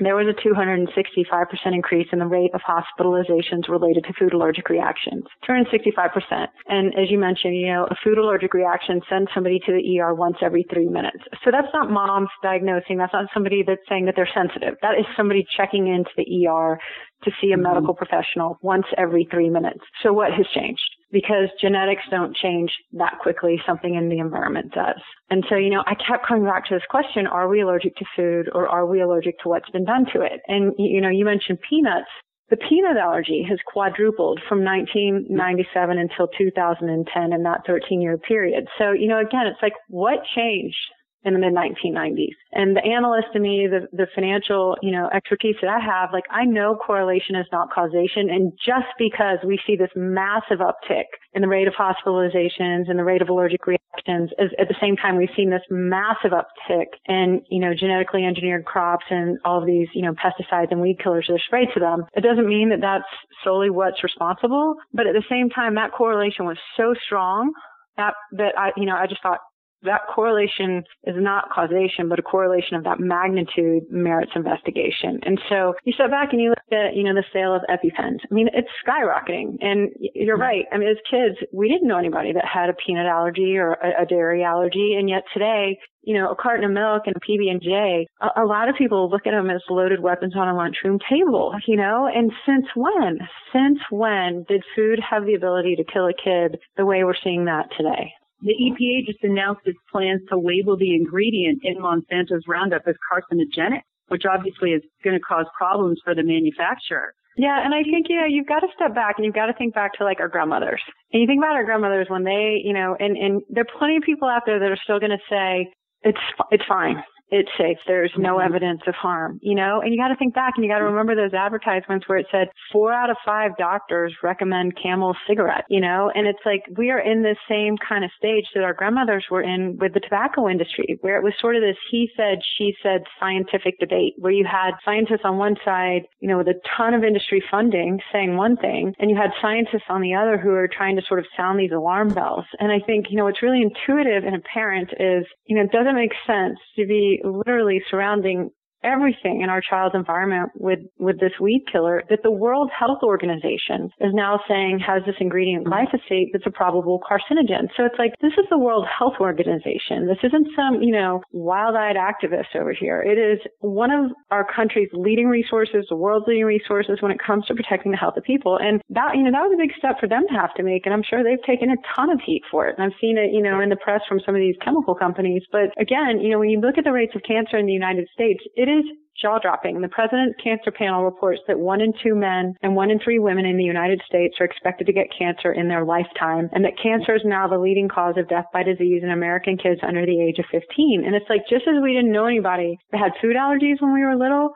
there 0.00 0.16
was 0.16 0.26
a 0.26 0.48
265% 0.48 1.74
increase 1.74 2.08
in 2.12 2.18
the 2.18 2.26
rate 2.26 2.50
of 2.54 2.60
hospitalizations 2.62 3.68
related 3.68 4.04
to 4.04 4.12
food 4.18 4.32
allergic 4.32 4.68
reactions. 4.70 5.24
265%. 5.48 6.46
And 6.68 6.94
as 6.94 7.10
you 7.10 7.18
mentioned, 7.18 7.56
you 7.56 7.66
know, 7.66 7.86
a 7.90 7.94
food 8.02 8.18
allergic 8.18 8.54
reaction 8.54 9.02
sends 9.08 9.30
somebody 9.34 9.58
to 9.66 9.72
the 9.72 10.00
ER 10.00 10.14
once 10.14 10.36
every 10.40 10.64
three 10.72 10.88
minutes. 10.88 11.18
So 11.44 11.50
that's 11.50 11.72
not 11.74 11.90
moms 11.90 12.30
diagnosing. 12.42 12.96
That's 12.96 13.12
not 13.12 13.26
somebody 13.34 13.62
that's 13.66 13.82
saying 13.88 14.06
that 14.06 14.14
they're 14.16 14.28
sensitive. 14.34 14.74
That 14.80 14.98
is 14.98 15.04
somebody 15.16 15.44
checking 15.56 15.88
into 15.88 16.10
the 16.16 16.46
ER 16.46 16.78
to 17.24 17.30
see 17.40 17.52
a 17.52 17.54
mm-hmm. 17.54 17.62
medical 17.62 17.94
professional 17.94 18.58
once 18.62 18.86
every 18.96 19.28
three 19.30 19.50
minutes. 19.50 19.80
So 20.02 20.12
what 20.12 20.32
has 20.32 20.46
changed? 20.54 20.80
Because 21.12 21.48
genetics 21.60 22.02
don't 22.10 22.34
change 22.34 22.70
that 22.94 23.18
quickly. 23.20 23.60
Something 23.66 23.94
in 23.94 24.08
the 24.08 24.18
environment 24.18 24.72
does. 24.72 25.00
And 25.30 25.44
so, 25.48 25.56
you 25.56 25.68
know, 25.68 25.84
I 25.86 25.94
kept 25.94 26.26
coming 26.26 26.44
back 26.44 26.66
to 26.68 26.74
this 26.74 26.82
question, 26.88 27.26
are 27.26 27.48
we 27.48 27.60
allergic 27.60 27.94
to 27.96 28.04
food 28.16 28.48
or 28.54 28.66
are 28.66 28.86
we 28.86 29.02
allergic 29.02 29.38
to 29.40 29.50
what's 29.50 29.68
been 29.70 29.84
done 29.84 30.06
to 30.14 30.22
it? 30.22 30.40
And, 30.48 30.72
you 30.78 31.02
know, 31.02 31.10
you 31.10 31.26
mentioned 31.26 31.58
peanuts. 31.68 32.08
The 32.48 32.56
peanut 32.56 32.96
allergy 32.96 33.46
has 33.48 33.58
quadrupled 33.66 34.40
from 34.48 34.64
1997 34.64 35.98
until 35.98 36.28
2010 36.36 37.32
in 37.32 37.42
that 37.44 37.60
13 37.66 38.00
year 38.00 38.18
period. 38.18 38.66
So, 38.78 38.92
you 38.92 39.08
know, 39.08 39.20
again, 39.20 39.46
it's 39.46 39.62
like, 39.62 39.74
what 39.88 40.18
changed? 40.34 40.76
In 41.24 41.34
the 41.34 41.38
mid 41.38 41.54
1990s. 41.54 42.34
And 42.52 42.76
the 42.76 42.84
analyst 42.84 43.28
in 43.34 43.42
me, 43.42 43.68
the, 43.70 43.86
the 43.96 44.06
financial, 44.14 44.76
you 44.82 44.90
know, 44.90 45.08
expertise 45.14 45.56
that 45.62 45.68
I 45.68 45.78
have, 45.78 46.10
like 46.12 46.24
I 46.30 46.44
know 46.44 46.76
correlation 46.76 47.36
is 47.36 47.46
not 47.52 47.70
causation. 47.72 48.28
And 48.30 48.52
just 48.58 48.90
because 48.98 49.38
we 49.46 49.58
see 49.66 49.76
this 49.76 49.90
massive 49.94 50.58
uptick 50.58 51.06
in 51.34 51.42
the 51.42 51.48
rate 51.48 51.68
of 51.68 51.74
hospitalizations 51.74 52.90
and 52.90 52.98
the 52.98 53.04
rate 53.04 53.22
of 53.22 53.28
allergic 53.28 53.66
reactions, 53.66 54.30
at 54.38 54.68
the 54.68 54.76
same 54.80 54.96
time 54.96 55.16
we've 55.16 55.28
seen 55.36 55.50
this 55.50 55.62
massive 55.70 56.32
uptick 56.32 56.86
in, 57.06 57.42
you 57.50 57.60
know, 57.60 57.72
genetically 57.78 58.24
engineered 58.24 58.64
crops 58.64 59.04
and 59.10 59.38
all 59.44 59.60
of 59.60 59.66
these, 59.66 59.88
you 59.94 60.02
know, 60.02 60.12
pesticides 60.12 60.70
and 60.70 60.80
weed 60.80 60.98
killers 61.02 61.26
that 61.28 61.34
are 61.34 61.46
sprayed 61.46 61.68
to 61.74 61.80
them. 61.80 62.04
It 62.14 62.22
doesn't 62.22 62.48
mean 62.48 62.70
that 62.70 62.80
that's 62.80 63.08
solely 63.44 63.70
what's 63.70 64.02
responsible, 64.02 64.74
but 64.92 65.06
at 65.06 65.14
the 65.14 65.24
same 65.30 65.50
time 65.50 65.76
that 65.76 65.92
correlation 65.92 66.46
was 66.46 66.58
so 66.76 66.94
strong 67.06 67.52
that 67.96 68.14
that 68.32 68.58
I, 68.58 68.70
you 68.76 68.86
know, 68.86 68.96
I 68.96 69.06
just 69.06 69.22
thought 69.22 69.40
that 69.84 70.02
correlation 70.12 70.84
is 71.04 71.16
not 71.18 71.50
causation, 71.50 72.08
but 72.08 72.18
a 72.18 72.22
correlation 72.22 72.76
of 72.76 72.84
that 72.84 73.00
magnitude 73.00 73.84
merits 73.90 74.32
investigation. 74.34 75.20
And 75.22 75.40
so 75.48 75.74
you 75.84 75.92
step 75.92 76.10
back 76.10 76.32
and 76.32 76.40
you 76.40 76.50
look 76.50 76.58
at, 76.72 76.94
you 76.94 77.02
know, 77.02 77.14
the 77.14 77.24
sale 77.32 77.54
of 77.54 77.62
EpiPens. 77.68 78.18
I 78.30 78.34
mean, 78.34 78.48
it's 78.52 78.68
skyrocketing. 78.86 79.56
And 79.60 79.90
you're 80.14 80.38
right. 80.38 80.64
I 80.72 80.78
mean, 80.78 80.88
as 80.88 80.96
kids, 81.10 81.36
we 81.52 81.68
didn't 81.68 81.88
know 81.88 81.98
anybody 81.98 82.32
that 82.32 82.44
had 82.44 82.70
a 82.70 82.74
peanut 82.74 83.06
allergy 83.06 83.56
or 83.56 83.74
a, 83.74 84.02
a 84.02 84.06
dairy 84.06 84.44
allergy. 84.44 84.94
And 84.98 85.08
yet 85.08 85.24
today, 85.32 85.78
you 86.02 86.14
know, 86.14 86.30
a 86.30 86.36
carton 86.36 86.64
of 86.64 86.72
milk 86.72 87.02
and 87.06 87.16
a 87.16 87.20
PB&J, 87.20 88.06
a, 88.20 88.42
a 88.42 88.44
lot 88.44 88.68
of 88.68 88.74
people 88.76 89.10
look 89.10 89.26
at 89.26 89.30
them 89.30 89.50
as 89.50 89.62
loaded 89.70 90.00
weapons 90.00 90.34
on 90.36 90.48
a 90.48 90.56
lunchroom 90.56 90.98
table, 91.08 91.54
you 91.66 91.76
know, 91.76 92.08
and 92.12 92.32
since 92.46 92.66
when? 92.74 93.18
Since 93.52 93.78
when 93.90 94.44
did 94.48 94.64
food 94.74 94.98
have 95.08 95.26
the 95.26 95.34
ability 95.34 95.76
to 95.76 95.84
kill 95.84 96.06
a 96.06 96.14
kid 96.14 96.58
the 96.76 96.86
way 96.86 97.04
we're 97.04 97.14
seeing 97.22 97.44
that 97.46 97.68
today? 97.76 98.12
The 98.42 98.54
EPA 98.54 99.06
just 99.06 99.22
announced 99.22 99.62
its 99.64 99.78
plans 99.90 100.20
to 100.28 100.38
label 100.38 100.76
the 100.76 100.94
ingredient 100.94 101.60
in 101.62 101.78
Monsanto's 101.78 102.44
Roundup 102.48 102.82
as 102.86 102.96
carcinogenic, 103.06 103.82
which 104.08 104.24
obviously 104.28 104.70
is 104.70 104.82
going 105.04 105.16
to 105.16 105.22
cause 105.22 105.46
problems 105.56 106.00
for 106.04 106.14
the 106.14 106.22
manufacturer. 106.22 107.14
Yeah, 107.36 107.64
and 107.64 107.72
I 107.72 107.82
think 107.82 108.06
you 108.10 108.20
know 108.20 108.26
you've 108.26 108.46
got 108.46 108.60
to 108.60 108.68
step 108.74 108.94
back 108.94 109.14
and 109.16 109.24
you've 109.24 109.34
got 109.34 109.46
to 109.46 109.54
think 109.54 109.74
back 109.74 109.94
to 109.94 110.04
like 110.04 110.20
our 110.20 110.28
grandmothers. 110.28 110.82
And 111.12 111.22
you 111.22 111.26
think 111.26 111.38
about 111.40 111.56
our 111.56 111.64
grandmothers 111.64 112.08
when 112.10 112.24
they, 112.24 112.60
you 112.62 112.74
know, 112.74 112.94
and 112.98 113.16
and 113.16 113.42
there 113.48 113.62
are 113.62 113.78
plenty 113.78 113.96
of 113.96 114.02
people 114.02 114.28
out 114.28 114.42
there 114.44 114.58
that 114.58 114.70
are 114.70 114.78
still 114.84 115.00
going 115.00 115.16
to 115.16 115.24
say 115.30 115.72
it's 116.02 116.20
it's 116.50 116.64
fine 116.68 117.02
it's 117.32 117.48
safe. 117.56 117.78
There's 117.86 118.12
no 118.16 118.36
mm-hmm. 118.36 118.46
evidence 118.46 118.82
of 118.86 118.94
harm, 118.94 119.40
you 119.42 119.54
know, 119.54 119.80
and 119.80 119.90
you 119.92 119.98
got 119.98 120.08
to 120.08 120.16
think 120.16 120.34
back 120.34 120.52
and 120.56 120.64
you 120.64 120.70
got 120.70 120.78
to 120.78 120.84
remember 120.84 121.16
those 121.16 121.32
advertisements 121.32 122.06
where 122.06 122.18
it 122.18 122.26
said 122.30 122.48
four 122.70 122.92
out 122.92 123.08
of 123.08 123.16
five 123.24 123.56
doctors 123.56 124.14
recommend 124.22 124.76
camel 124.80 125.16
cigarette, 125.26 125.64
you 125.70 125.80
know, 125.80 126.12
and 126.14 126.26
it's 126.26 126.44
like 126.44 126.62
we 126.76 126.90
are 126.90 127.00
in 127.00 127.22
this 127.22 127.38
same 127.48 127.76
kind 127.78 128.04
of 128.04 128.10
stage 128.18 128.44
that 128.54 128.64
our 128.64 128.74
grandmothers 128.74 129.24
were 129.30 129.40
in 129.40 129.78
with 129.80 129.94
the 129.94 130.00
tobacco 130.00 130.46
industry 130.46 130.98
where 131.00 131.16
it 131.16 131.24
was 131.24 131.32
sort 131.40 131.56
of 131.56 131.62
this 131.62 131.76
he 131.90 132.10
said, 132.14 132.38
she 132.58 132.74
said 132.82 133.04
scientific 133.18 133.80
debate 133.80 134.12
where 134.18 134.32
you 134.32 134.44
had 134.44 134.72
scientists 134.84 135.24
on 135.24 135.38
one 135.38 135.56
side, 135.64 136.02
you 136.20 136.28
know, 136.28 136.36
with 136.36 136.48
a 136.48 136.60
ton 136.76 136.92
of 136.92 137.02
industry 137.02 137.42
funding 137.50 137.98
saying 138.12 138.36
one 138.36 138.58
thing 138.58 138.92
and 138.98 139.10
you 139.10 139.16
had 139.16 139.30
scientists 139.40 139.88
on 139.88 140.02
the 140.02 140.14
other 140.14 140.36
who 140.36 140.50
are 140.50 140.68
trying 140.68 140.96
to 140.96 141.02
sort 141.08 141.18
of 141.18 141.24
sound 141.34 141.58
these 141.58 141.72
alarm 141.72 142.12
bells. 142.12 142.44
And 142.60 142.70
I 142.70 142.84
think, 142.84 143.06
you 143.08 143.16
know, 143.16 143.24
what's 143.24 143.42
really 143.42 143.62
intuitive 143.62 144.24
and 144.24 144.36
apparent 144.36 144.90
is, 145.00 145.24
you 145.46 145.56
know, 145.56 145.62
it 145.62 145.72
doesn't 145.72 145.94
make 145.94 146.12
sense 146.26 146.58
to 146.76 146.86
be 146.86 147.21
literally 147.22 147.82
surrounding 147.90 148.50
everything 148.84 149.42
in 149.42 149.50
our 149.50 149.60
child's 149.60 149.94
environment 149.94 150.50
with, 150.54 150.80
with 150.98 151.20
this 151.20 151.32
weed 151.40 151.64
killer 151.70 152.02
that 152.10 152.22
the 152.22 152.30
World 152.30 152.70
Health 152.76 153.02
Organization 153.02 153.90
is 154.00 154.12
now 154.12 154.40
saying 154.48 154.80
has 154.80 155.02
this 155.06 155.16
ingredient 155.20 155.66
glyphosate 155.66 156.10
mm-hmm. 156.10 156.32
that's 156.32 156.46
a 156.46 156.50
probable 156.50 157.00
carcinogen. 157.00 157.68
So 157.76 157.84
it's 157.84 157.98
like, 157.98 158.12
this 158.20 158.32
is 158.38 158.46
the 158.50 158.58
World 158.58 158.86
Health 158.86 159.14
Organization. 159.20 160.06
This 160.06 160.22
isn't 160.22 160.48
some, 160.56 160.82
you 160.82 160.92
know, 160.92 161.22
wild-eyed 161.32 161.96
activist 161.96 162.54
over 162.58 162.72
here. 162.72 163.02
It 163.02 163.18
is 163.18 163.38
one 163.60 163.90
of 163.90 164.10
our 164.30 164.46
country's 164.54 164.90
leading 164.92 165.28
resources, 165.28 165.86
the 165.88 165.96
world's 165.96 166.26
leading 166.26 166.44
resources 166.44 166.98
when 167.00 167.12
it 167.12 167.18
comes 167.24 167.46
to 167.46 167.54
protecting 167.54 167.92
the 167.92 167.98
health 167.98 168.16
of 168.16 168.24
people. 168.24 168.58
And 168.60 168.80
that, 168.90 169.14
you 169.14 169.22
know, 169.22 169.30
that 169.30 169.46
was 169.46 169.54
a 169.54 169.62
big 169.62 169.72
step 169.78 170.00
for 170.00 170.08
them 170.08 170.24
to 170.28 170.34
have 170.34 170.54
to 170.54 170.62
make. 170.62 170.86
And 170.86 170.94
I'm 170.94 171.02
sure 171.02 171.22
they've 171.22 171.42
taken 171.46 171.70
a 171.70 171.76
ton 171.94 172.10
of 172.10 172.20
heat 172.24 172.42
for 172.50 172.66
it. 172.66 172.76
And 172.78 172.84
I've 172.84 172.98
seen 173.00 173.18
it, 173.18 173.32
you 173.32 173.42
know, 173.42 173.60
in 173.60 173.68
the 173.68 173.76
press 173.76 174.00
from 174.08 174.20
some 174.24 174.34
of 174.34 174.40
these 174.40 174.56
chemical 174.64 174.94
companies. 174.94 175.42
But 175.50 175.70
again, 175.78 176.20
you 176.20 176.30
know, 176.30 176.38
when 176.38 176.50
you 176.50 176.60
look 176.60 176.78
at 176.78 176.84
the 176.84 176.92
rates 176.92 177.14
of 177.14 177.22
cancer 177.22 177.56
in 177.56 177.66
the 177.66 177.72
United 177.72 178.08
States, 178.12 178.42
it 178.56 178.68
is 178.78 178.84
jaw 179.20 179.38
dropping. 179.38 179.80
The 179.80 179.88
President's 179.88 180.38
Cancer 180.42 180.70
Panel 180.70 181.04
reports 181.04 181.40
that 181.46 181.58
one 181.58 181.80
in 181.80 181.92
two 182.02 182.14
men 182.14 182.54
and 182.62 182.74
one 182.74 182.90
in 182.90 182.98
three 182.98 183.18
women 183.18 183.46
in 183.46 183.56
the 183.56 183.64
United 183.64 184.02
States 184.06 184.34
are 184.40 184.44
expected 184.44 184.86
to 184.86 184.92
get 184.92 185.06
cancer 185.16 185.52
in 185.52 185.68
their 185.68 185.84
lifetime, 185.84 186.48
and 186.52 186.64
that 186.64 186.80
cancer 186.82 187.14
is 187.14 187.22
now 187.24 187.46
the 187.46 187.58
leading 187.58 187.88
cause 187.88 188.14
of 188.16 188.28
death 188.28 188.46
by 188.52 188.62
disease 188.62 189.02
in 189.02 189.10
American 189.10 189.56
kids 189.56 189.80
under 189.86 190.04
the 190.04 190.20
age 190.20 190.38
of 190.38 190.46
15. 190.50 191.04
And 191.06 191.14
it's 191.14 191.28
like 191.30 191.42
just 191.48 191.68
as 191.68 191.82
we 191.82 191.94
didn't 191.94 192.12
know 192.12 192.26
anybody 192.26 192.78
that 192.90 192.98
had 192.98 193.12
food 193.20 193.36
allergies 193.36 193.80
when 193.80 193.94
we 193.94 194.04
were 194.04 194.16
little, 194.16 194.52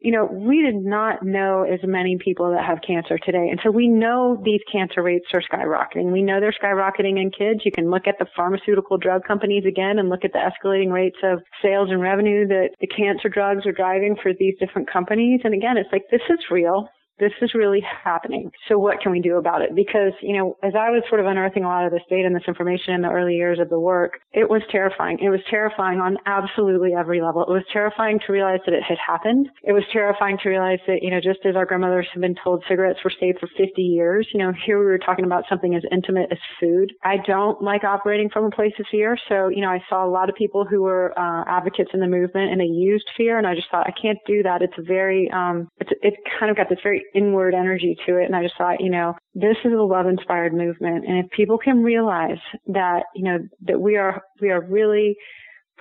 you 0.00 0.12
know, 0.12 0.24
we 0.24 0.62
did 0.62 0.76
not 0.76 1.22
know 1.22 1.62
as 1.62 1.80
many 1.84 2.16
people 2.16 2.50
that 2.52 2.64
have 2.64 2.78
cancer 2.86 3.18
today. 3.18 3.48
And 3.50 3.60
so 3.62 3.70
we 3.70 3.86
know 3.86 4.40
these 4.44 4.60
cancer 4.70 5.02
rates 5.02 5.26
are 5.34 5.42
skyrocketing. 5.42 6.10
We 6.10 6.22
know 6.22 6.40
they're 6.40 6.52
skyrocketing 6.52 7.20
in 7.20 7.30
kids. 7.30 7.60
You 7.64 7.72
can 7.72 7.90
look 7.90 8.06
at 8.06 8.18
the 8.18 8.26
pharmaceutical 8.34 8.96
drug 8.96 9.24
companies 9.24 9.64
again 9.66 9.98
and 9.98 10.08
look 10.08 10.24
at 10.24 10.32
the 10.32 10.38
escalating 10.38 10.90
rates 10.90 11.18
of 11.22 11.40
sales 11.62 11.90
and 11.90 12.00
revenue 12.00 12.48
that 12.48 12.70
the 12.80 12.86
cancer 12.86 13.28
drugs 13.28 13.66
are 13.66 13.72
driving 13.72 14.16
for 14.22 14.32
these 14.32 14.54
different 14.58 14.90
companies. 14.90 15.40
And 15.44 15.52
again, 15.52 15.76
it's 15.76 15.92
like, 15.92 16.04
this 16.10 16.22
is 16.30 16.38
real 16.50 16.88
this 17.20 17.32
is 17.42 17.54
really 17.54 17.82
happening. 18.04 18.50
So 18.68 18.78
what 18.78 19.00
can 19.00 19.12
we 19.12 19.20
do 19.20 19.36
about 19.36 19.62
it? 19.62 19.74
Because, 19.74 20.12
you 20.22 20.36
know, 20.36 20.56
as 20.62 20.72
I 20.74 20.90
was 20.90 21.02
sort 21.08 21.20
of 21.20 21.26
unearthing 21.26 21.64
a 21.64 21.68
lot 21.68 21.84
of 21.84 21.92
this 21.92 22.02
data 22.08 22.26
and 22.26 22.34
this 22.34 22.48
information 22.48 22.94
in 22.94 23.02
the 23.02 23.10
early 23.10 23.34
years 23.34 23.58
of 23.60 23.68
the 23.68 23.78
work, 23.78 24.18
it 24.32 24.48
was 24.48 24.62
terrifying. 24.72 25.18
It 25.20 25.28
was 25.28 25.40
terrifying 25.48 26.00
on 26.00 26.16
absolutely 26.26 26.94
every 26.94 27.20
level. 27.20 27.42
It 27.42 27.52
was 27.52 27.64
terrifying 27.72 28.18
to 28.26 28.32
realize 28.32 28.60
that 28.66 28.74
it 28.74 28.82
had 28.82 28.98
happened. 28.98 29.48
It 29.62 29.72
was 29.72 29.84
terrifying 29.92 30.38
to 30.42 30.48
realize 30.48 30.80
that, 30.86 31.02
you 31.02 31.10
know, 31.10 31.20
just 31.20 31.40
as 31.44 31.56
our 31.56 31.66
grandmothers 31.66 32.08
have 32.12 32.20
been 32.20 32.36
told 32.42 32.64
cigarettes 32.68 33.00
were 33.04 33.12
safe 33.20 33.36
for 33.38 33.48
50 33.56 33.82
years, 33.82 34.26
you 34.32 34.40
know, 34.40 34.52
here 34.66 34.78
we 34.78 34.86
were 34.86 34.98
talking 34.98 35.24
about 35.24 35.44
something 35.48 35.74
as 35.74 35.82
intimate 35.92 36.32
as 36.32 36.38
food. 36.58 36.92
I 37.04 37.16
don't 37.26 37.62
like 37.62 37.84
operating 37.84 38.30
from 38.30 38.46
a 38.46 38.50
place 38.50 38.72
of 38.78 38.86
fear. 38.90 39.18
So, 39.28 39.48
you 39.48 39.60
know, 39.60 39.70
I 39.70 39.82
saw 39.88 40.06
a 40.06 40.10
lot 40.10 40.28
of 40.28 40.34
people 40.34 40.64
who 40.64 40.82
were 40.82 41.12
uh, 41.18 41.44
advocates 41.46 41.90
in 41.92 42.00
the 42.00 42.06
movement 42.06 42.50
and 42.50 42.60
they 42.60 42.64
used 42.64 43.08
fear 43.16 43.38
and 43.38 43.46
I 43.46 43.54
just 43.54 43.70
thought, 43.70 43.86
I 43.86 43.92
can't 44.00 44.18
do 44.26 44.42
that. 44.42 44.62
It's 44.62 44.78
a 44.78 44.82
very, 44.82 45.30
um, 45.32 45.68
it's, 45.78 45.90
it 46.02 46.14
kind 46.38 46.50
of 46.50 46.56
got 46.56 46.68
this 46.68 46.78
very 46.82 47.04
inward 47.14 47.54
energy 47.54 47.96
to 48.06 48.16
it. 48.18 48.24
And 48.24 48.36
I 48.36 48.42
just 48.42 48.56
thought, 48.56 48.80
you 48.80 48.90
know, 48.90 49.14
this 49.34 49.56
is 49.64 49.72
a 49.72 49.82
love 49.82 50.06
inspired 50.06 50.52
movement. 50.54 51.06
And 51.06 51.24
if 51.24 51.30
people 51.30 51.58
can 51.58 51.82
realize 51.82 52.38
that, 52.68 53.04
you 53.14 53.24
know, 53.24 53.38
that 53.66 53.80
we 53.80 53.96
are, 53.96 54.22
we 54.40 54.50
are 54.50 54.60
really 54.62 55.16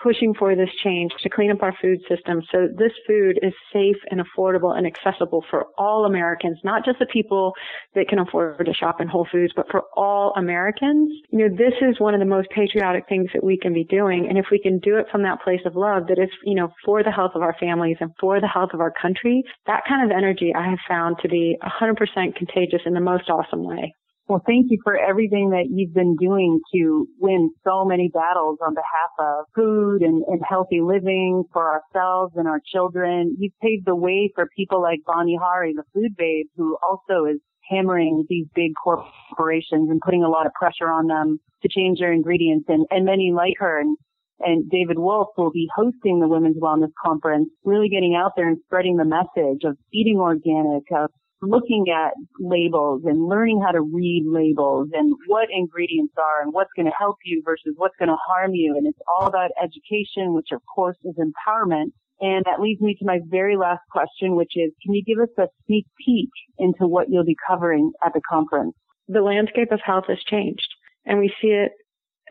pushing 0.02 0.34
for 0.34 0.56
this 0.56 0.70
change 0.84 1.12
to 1.22 1.30
clean 1.30 1.52
up 1.52 1.62
our 1.62 1.74
food 1.82 2.00
system 2.08 2.42
so 2.52 2.68
this 2.78 2.92
food 3.08 3.40
is 3.42 3.54
safe 3.72 3.98
and 4.12 4.22
affordable 4.22 4.78
and 4.78 4.88
accessible 4.88 5.44
for 5.50 5.68
all 5.78 6.06
Americans, 6.06 6.60
not 6.64 6.86
just 6.86 7.00
the 7.00 7.06
people 7.06 7.54
that 7.96 8.08
can 8.08 8.20
afford 8.20 8.66
to 8.66 8.74
shop 8.74 9.02
in 9.02 9.08
Whole 9.08 9.28
Foods, 9.32 9.54
but 9.56 9.70
for 9.70 9.84
all 9.96 10.34
Americans. 10.36 11.12
You 11.32 11.40
know, 11.40 11.56
this 11.56 11.74
is 11.82 12.00
one 12.00 12.14
of 12.14 12.20
the 12.20 12.26
most 12.26 12.50
patriotic 12.50 13.08
things 13.08 13.30
that 13.34 13.44
we 13.44 13.58
can 13.58 13.74
be 13.74 13.84
doing. 13.86 14.28
And 14.28 14.38
if 14.38 14.46
we 14.52 14.60
can 14.60 14.80
do 14.80 14.98
it 14.98 15.08
from 15.12 15.24
that 15.24 15.42
place 15.42 15.62
of 15.66 15.76
love 15.76 16.08
that 16.08 16.20
is, 16.20 16.30
you 16.44 16.56
know, 16.56 16.70
for 16.86 17.04
the 17.04 17.12
health 17.12 17.32
of 17.36 17.42
our 17.42 17.56
families 17.60 17.98
and 18.00 18.12
for 18.20 18.40
the 18.40 18.48
health 18.48 18.72
of 18.74 18.82
our 18.82 18.94
country, 19.02 19.44
that 19.68 19.84
kind 19.88 20.10
of 20.10 20.16
energy 20.16 20.54
I 20.56 20.70
have 20.70 20.80
found 20.88 21.18
to 21.22 21.30
be 21.30 21.58
100% 21.64 22.36
contagious 22.36 22.82
in 22.86 22.94
the 22.94 23.00
most 23.00 23.30
awesome 23.30 23.64
way. 23.64 23.94
Well, 24.30 24.44
thank 24.46 24.68
you 24.70 24.78
for 24.84 24.96
everything 24.96 25.50
that 25.50 25.70
you've 25.72 25.96
been 25.96 26.16
doing 26.16 26.60
to 26.76 27.08
win 27.20 27.50
so 27.64 27.84
many 27.84 28.12
battles 28.14 28.60
on 28.62 28.76
behalf 28.76 29.10
of 29.18 29.46
food 29.56 30.04
and, 30.04 30.24
and 30.28 30.40
healthy 30.48 30.82
living 30.82 31.46
for 31.52 31.66
ourselves 31.66 32.34
and 32.36 32.48
our 32.48 32.62
children. 32.72 33.36
You've 33.40 33.58
paved 33.60 33.88
the 33.88 33.96
way 33.96 34.32
for 34.36 34.48
people 34.56 34.84
like 34.84 35.00
Vani 35.08 35.34
Hari, 35.42 35.74
the 35.74 35.84
food 35.96 36.16
babe, 36.16 36.46
who 36.56 36.78
also 36.88 37.26
is 37.26 37.40
hammering 37.68 38.28
these 38.30 38.46
big 38.54 38.74
corporations 38.84 39.90
and 39.90 40.00
putting 40.00 40.24
a 40.24 40.30
lot 40.30 40.46
of 40.46 40.54
pressure 40.54 40.90
on 40.90 41.08
them 41.08 41.40
to 41.64 41.68
change 41.68 41.98
their 41.98 42.14
ingredients 42.14 42.66
and, 42.70 42.86
and 42.92 43.06
many 43.06 43.32
like 43.36 43.56
her. 43.58 43.80
And 43.80 43.98
and 44.42 44.70
David 44.70 44.98
Wolfe 44.98 45.34
will 45.38 45.52
be 45.52 45.68
hosting 45.76 46.20
the 46.20 46.28
Women's 46.28 46.58
Wellness 46.58 46.94
Conference, 47.04 47.50
really 47.66 47.90
getting 47.90 48.16
out 48.16 48.34
there 48.38 48.48
and 48.48 48.58
spreading 48.66 48.96
the 48.96 49.04
message 49.04 49.64
of 49.66 49.78
eating 49.92 50.18
organic, 50.18 50.84
of 50.96 51.12
looking 51.42 51.86
at 51.90 52.14
labels 52.40 53.04
and 53.06 53.28
learning 53.28 53.62
how 53.66 53.72
to 53.72 53.82
read 53.82 54.26
labels 54.28 54.90
and 54.94 55.16
what 55.28 55.48
ingredients 55.52 56.14
are 56.18 56.42
and 56.42 56.54
what's 56.54 56.72
going 56.76 56.86
to 56.86 56.98
help 56.98 57.18
you 57.24 57.42
versus 57.46 57.74
what's 57.78 57.96
going 57.98 58.10
to 58.10 58.18
harm 58.28 58.54
you. 58.54 58.76
And 58.78 58.88
it's 58.88 59.00
all 59.08 59.28
about 59.28 59.52
education, 59.62 60.34
which 60.34 60.50
of 60.52 60.62
course 60.74 60.98
is 61.04 61.16
empowerment. 61.16 61.92
And 62.22 62.44
that 62.46 62.60
leads 62.60 62.82
me 62.82 62.96
to 63.00 63.06
my 63.06 63.20
very 63.30 63.56
last 63.56 63.82
question, 63.92 64.36
which 64.36 64.52
is, 64.56 64.72
can 64.84 64.94
you 64.94 65.04
give 65.04 65.20
us 65.20 65.30
a 65.38 65.48
sneak 65.66 65.86
peek 66.06 66.30
into 66.58 66.86
what 66.86 67.08
you'll 67.10 67.24
be 67.24 67.38
covering 67.48 67.92
at 68.06 68.14
the 68.14 68.22
conference? 68.30 68.76
The 69.08 69.22
landscape 69.22 69.72
of 69.72 69.80
health 69.84 70.06
has 70.10 70.20
changed 70.28 70.68
and 71.06 71.20
we 71.20 71.34
see 71.42 71.48
it 71.48 71.72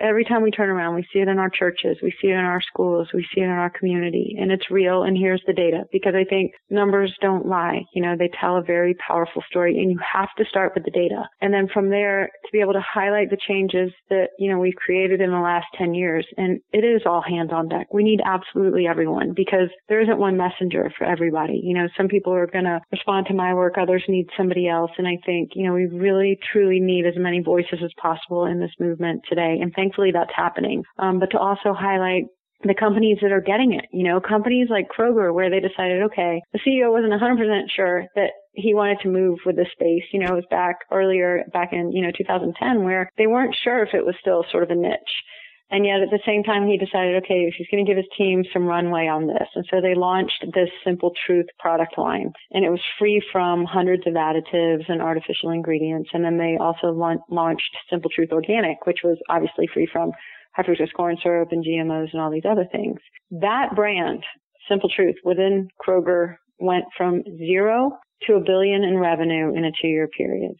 every 0.00 0.24
time 0.24 0.42
we 0.42 0.50
turn 0.50 0.68
around, 0.68 0.94
we 0.94 1.06
see 1.12 1.20
it 1.20 1.28
in 1.28 1.38
our 1.38 1.50
churches, 1.50 1.96
we 2.02 2.12
see 2.20 2.28
it 2.28 2.34
in 2.34 2.44
our 2.44 2.60
schools, 2.60 3.08
we 3.12 3.26
see 3.34 3.40
it 3.40 3.44
in 3.44 3.50
our 3.50 3.70
community, 3.70 4.36
and 4.38 4.52
it's 4.52 4.70
real. 4.70 5.02
And 5.02 5.16
here's 5.16 5.42
the 5.46 5.52
data 5.52 5.84
because 5.92 6.14
I 6.14 6.24
think 6.24 6.52
numbers 6.70 7.14
don't 7.20 7.46
lie. 7.46 7.84
You 7.94 8.02
know, 8.02 8.16
they 8.16 8.30
tell 8.40 8.56
a 8.56 8.62
very 8.62 8.94
powerful 8.94 9.42
story, 9.48 9.80
and 9.80 9.90
you 9.90 9.98
have 10.12 10.28
to 10.38 10.44
start 10.44 10.72
with 10.74 10.84
the 10.84 10.90
data. 10.90 11.28
And 11.40 11.52
then 11.52 11.68
from 11.72 11.90
there, 11.90 12.30
to 12.44 12.52
be 12.52 12.60
able 12.60 12.72
to 12.72 12.84
highlight 12.84 13.30
the 13.30 13.38
changes 13.48 13.92
that, 14.10 14.28
you 14.38 14.50
know, 14.50 14.58
we've 14.58 14.74
created 14.74 15.20
in 15.20 15.30
the 15.30 15.38
last 15.38 15.66
10 15.76 15.94
years. 15.94 16.26
And 16.36 16.60
it 16.72 16.84
is 16.84 17.02
all 17.06 17.22
hands 17.22 17.50
on 17.52 17.68
deck. 17.68 17.88
We 17.92 18.04
need 18.04 18.20
absolutely 18.24 18.86
everyone 18.86 19.32
because 19.34 19.68
there 19.88 20.00
isn't 20.00 20.18
one 20.18 20.36
messenger 20.36 20.92
for 20.96 21.04
everybody. 21.04 21.60
You 21.62 21.74
know, 21.74 21.88
some 21.96 22.08
people 22.08 22.32
are 22.32 22.46
going 22.46 22.64
to 22.64 22.80
respond 22.92 23.26
to 23.26 23.34
my 23.34 23.54
work, 23.54 23.74
others 23.78 24.04
need 24.08 24.28
somebody 24.36 24.68
else. 24.68 24.90
And 24.98 25.06
I 25.06 25.18
think, 25.24 25.50
you 25.54 25.66
know, 25.66 25.74
we 25.74 25.86
really 25.86 26.38
truly 26.52 26.80
need 26.80 27.06
as 27.06 27.14
many 27.16 27.40
voices 27.40 27.80
as 27.84 27.92
possible 28.00 28.46
in 28.46 28.60
this 28.60 28.72
movement 28.78 29.22
today. 29.28 29.58
And 29.60 29.72
thank 29.74 29.87
thankfully 29.88 30.10
that's 30.12 30.30
happening. 30.34 30.84
Um, 30.98 31.18
but 31.18 31.30
to 31.30 31.38
also 31.38 31.72
highlight 31.72 32.24
the 32.62 32.74
companies 32.74 33.18
that 33.22 33.30
are 33.30 33.40
getting 33.40 33.72
it, 33.72 33.84
you 33.92 34.02
know, 34.02 34.20
companies 34.20 34.66
like 34.68 34.88
Kroger 34.88 35.32
where 35.32 35.48
they 35.48 35.60
decided, 35.60 36.02
okay, 36.02 36.42
the 36.52 36.58
CEO 36.58 36.90
wasn't 36.90 37.12
100% 37.12 37.70
sure 37.74 38.06
that 38.16 38.30
he 38.52 38.74
wanted 38.74 38.98
to 39.02 39.08
move 39.08 39.38
with 39.46 39.56
the 39.56 39.66
space. 39.72 40.02
You 40.12 40.20
know, 40.20 40.32
it 40.32 40.34
was 40.34 40.44
back 40.50 40.76
earlier, 40.90 41.44
back 41.52 41.72
in, 41.72 41.92
you 41.92 42.02
know, 42.02 42.10
2010 42.16 42.82
where 42.82 43.08
they 43.16 43.28
weren't 43.28 43.56
sure 43.62 43.84
if 43.84 43.94
it 43.94 44.04
was 44.04 44.16
still 44.20 44.44
sort 44.50 44.64
of 44.64 44.70
a 44.70 44.74
niche. 44.74 45.22
And 45.70 45.84
yet 45.84 46.00
at 46.00 46.08
the 46.10 46.22
same 46.24 46.42
time, 46.42 46.66
he 46.66 46.78
decided, 46.78 47.22
okay, 47.22 47.52
he's 47.56 47.66
going 47.70 47.84
to 47.84 47.88
give 47.88 47.98
his 47.98 48.08
team 48.16 48.42
some 48.52 48.64
runway 48.64 49.06
on 49.06 49.26
this. 49.26 49.48
And 49.54 49.66
so 49.70 49.80
they 49.80 49.94
launched 49.94 50.44
this 50.54 50.70
Simple 50.82 51.12
Truth 51.26 51.46
product 51.58 51.98
line. 51.98 52.32
And 52.52 52.64
it 52.64 52.70
was 52.70 52.80
free 52.98 53.22
from 53.32 53.66
hundreds 53.66 54.06
of 54.06 54.14
additives 54.14 54.88
and 54.88 55.02
artificial 55.02 55.50
ingredients. 55.50 56.10
And 56.14 56.24
then 56.24 56.38
they 56.38 56.56
also 56.58 56.88
launched 57.28 57.76
Simple 57.90 58.10
Truth 58.14 58.30
Organic, 58.32 58.86
which 58.86 59.00
was 59.04 59.18
obviously 59.28 59.68
free 59.72 59.88
from 59.92 60.12
high 60.54 60.62
fructose 60.62 60.92
corn 60.96 61.18
syrup 61.22 61.50
and 61.52 61.64
GMOs 61.64 62.12
and 62.12 62.22
all 62.22 62.30
these 62.30 62.48
other 62.48 62.66
things. 62.72 62.98
That 63.30 63.76
brand, 63.76 64.24
Simple 64.70 64.88
Truth, 64.88 65.16
within 65.22 65.68
Kroger 65.86 66.36
went 66.58 66.84
from 66.96 67.22
zero 67.36 67.92
to 68.26 68.34
a 68.34 68.40
billion 68.40 68.84
in 68.84 68.96
revenue 68.96 69.54
in 69.54 69.64
a 69.66 69.70
two 69.82 69.88
year 69.88 70.08
period. 70.08 70.52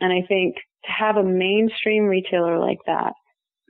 And 0.00 0.10
I 0.10 0.26
think 0.26 0.56
to 0.56 0.90
have 0.90 1.16
a 1.16 1.22
mainstream 1.22 2.04
retailer 2.04 2.58
like 2.58 2.78
that 2.86 3.12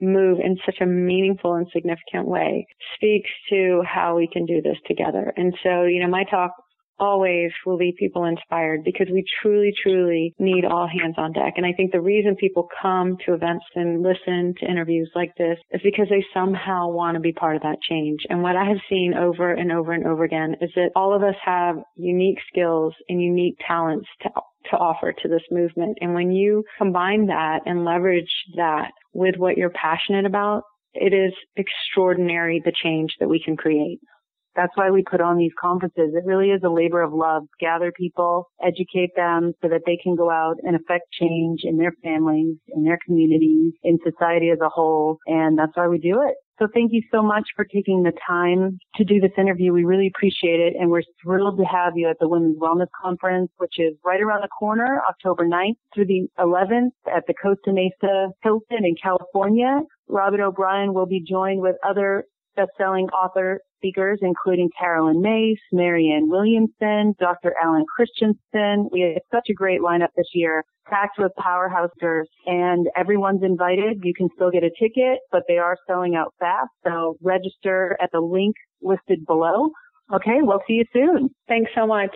move 0.04 0.38
in 0.42 0.56
such 0.64 0.76
a 0.80 0.87
meaningful 0.87 1.54
and 1.54 1.66
significant 1.73 2.26
way 2.26 2.66
speaks 2.96 3.30
to 3.50 3.82
how 3.87 4.16
we 4.16 4.28
can 4.32 4.46
do 4.46 4.61
this 4.62 4.78
together. 4.87 5.32
And 5.37 5.54
so, 5.62 5.84
you 5.84 6.00
know, 6.00 6.08
my 6.08 6.25
talk 6.25 6.52
always 6.99 7.50
will 7.66 7.76
leave 7.76 7.94
people 7.99 8.25
inspired 8.25 8.84
because 8.84 9.08
we 9.11 9.25
truly, 9.42 9.73
truly 9.82 10.34
need 10.38 10.64
all 10.64 10.88
hands 10.88 11.16
on 11.18 11.32
deck. 11.32 11.54
And 11.56 11.66
I 11.66 11.73
think 11.73 11.92
the 11.92 12.00
reason 12.00 12.37
people 12.37 12.68
come 12.80 13.16
to 13.26 13.34
events 13.34 13.64
and 13.75 14.02
listen 14.02 14.54
to 14.61 14.70
interviews 14.70 15.11
like 15.14 15.32
this 15.37 15.58
is 15.73 15.80
because 15.82 16.06
they 16.08 16.25
somehow 16.32 16.88
want 16.88 17.16
to 17.16 17.20
be 17.20 17.32
part 17.32 17.56
of 17.56 17.62
that 17.62 17.78
change. 17.88 18.20
And 18.28 18.42
what 18.42 18.56
I 18.56 18.64
have 18.64 18.78
seen 18.88 19.14
over 19.14 19.52
and 19.52 19.73
over 19.73 19.92
and 19.92 20.06
over 20.06 20.25
again 20.25 20.56
is 20.61 20.70
that 20.76 20.90
all 20.94 21.14
of 21.14 21.23
us 21.23 21.34
have 21.44 21.76
unique 21.96 22.38
skills 22.49 22.94
and 23.08 23.20
unique 23.20 23.56
talents 23.66 24.06
to 24.23 24.30
to 24.75 24.83
offer 24.83 25.12
to 25.12 25.28
this 25.28 25.43
movement. 25.50 25.99
And 26.00 26.14
when 26.14 26.33
you 26.33 26.64
combine 26.78 27.26
that 27.26 27.61
and 27.66 27.85
leverage 27.85 28.31
that 28.57 28.93
with 29.12 29.37
what 29.37 29.57
you're 29.57 29.71
passionate 29.71 30.26
about, 30.26 30.62
it 30.95 31.12
is 31.12 31.33
extraordinary 31.57 32.62
the 32.64 32.73
change 32.73 33.16
that 33.21 33.28
we 33.28 33.43
can 33.43 33.57
create. 33.57 34.00
That's 34.56 34.76
why 34.76 34.90
we 34.90 35.02
put 35.02 35.20
on 35.20 35.37
these 35.37 35.52
conferences. 35.61 36.14
It 36.14 36.25
really 36.25 36.50
is 36.50 36.62
a 36.64 36.70
labor 36.70 37.02
of 37.02 37.12
love. 37.12 37.44
Gather 37.61 37.92
people, 37.92 38.50
educate 38.64 39.11
them 39.16 39.52
so 39.62 39.68
that 39.68 39.82
they 39.87 39.99
can 40.02 40.14
go 40.14 40.30
out 40.30 40.56
and 40.62 40.76
affect 40.76 41.12
change 41.12 41.61
in 41.64 41.78
their 41.78 41.92
families, 42.02 42.56
in 42.68 42.84
their 42.84 42.99
communities, 43.04 43.73
in 43.82 43.99
society 44.04 44.50
as 44.50 44.58
a 44.64 44.68
whole. 44.68 45.18
And 45.26 45.58
that's 45.58 45.76
why 45.76 45.88
we 45.88 45.99
do 45.99 46.23
it. 46.26 46.34
So 46.61 46.68
thank 46.73 46.92
you 46.92 47.02
so 47.11 47.20
much 47.20 47.49
for 47.56 47.64
taking 47.64 48.04
the 48.04 48.12
time 48.28 48.78
to 48.94 49.04
do 49.04 49.18
this 49.20 49.32
interview. 49.37 49.73
We 49.73 49.84
really 49.84 50.06
appreciate 50.14 50.61
it. 50.61 50.75
And 50.78 50.88
we're 50.88 51.02
thrilled 51.20 51.58
to 51.58 51.64
have 51.64 51.94
you 51.96 52.08
at 52.08 52.16
the 52.20 52.28
Women's 52.28 52.58
Wellness 52.58 52.87
Conference, 53.02 53.50
which 53.56 53.75
is 53.78 53.94
right 54.04 54.20
around 54.20 54.42
the 54.42 54.49
corner, 54.49 55.02
October 55.08 55.46
9th 55.46 55.75
through 55.92 56.06
the 56.06 56.28
11th 56.38 56.92
at 57.12 57.25
the 57.26 57.34
Costa 57.34 57.73
Mesa 57.73 58.28
Hilton 58.44 58.84
in 58.84 58.94
California. 59.02 59.80
Robyn 60.08 60.40
O'Brien 60.40 60.94
will 60.94 61.06
be 61.06 61.25
joined 61.28 61.61
with 61.61 61.76
other 61.84 62.25
best-selling 62.56 63.06
author 63.08 63.61
speakers, 63.78 64.18
including 64.23 64.70
Carolyn 64.78 65.20
Myss, 65.20 65.58
Marianne 65.73 66.28
Williamson, 66.28 67.14
Dr. 67.18 67.54
Alan 67.62 67.84
Christianson. 67.94 68.88
We 68.90 69.00
have 69.00 69.23
such 69.32 69.49
a 69.50 69.54
great 69.54 69.80
lineup 69.80 70.08
this 70.16 70.28
year, 70.32 70.64
packed 70.88 71.18
with 71.18 71.32
powerhousers, 71.38 72.25
and 72.46 72.88
everyone's 72.96 73.42
invited. 73.42 74.00
You 74.02 74.14
can 74.16 74.28
still 74.34 74.50
get 74.50 74.62
a 74.62 74.70
ticket, 74.78 75.18
but 75.30 75.42
they 75.49 75.58
are 75.58 75.76
selling 75.87 76.14
out 76.14 76.34
fast. 76.38 76.70
So 76.84 77.16
register 77.23 77.96
at 78.02 78.11
the 78.12 78.20
link 78.20 78.54
listed 78.82 79.26
below. 79.26 79.70
Okay, 80.14 80.38
we'll 80.42 80.62
see 80.66 80.75
you 80.75 80.84
soon. 80.92 81.30
Thanks 81.49 81.70
so 81.75 81.87
much. 81.87 82.14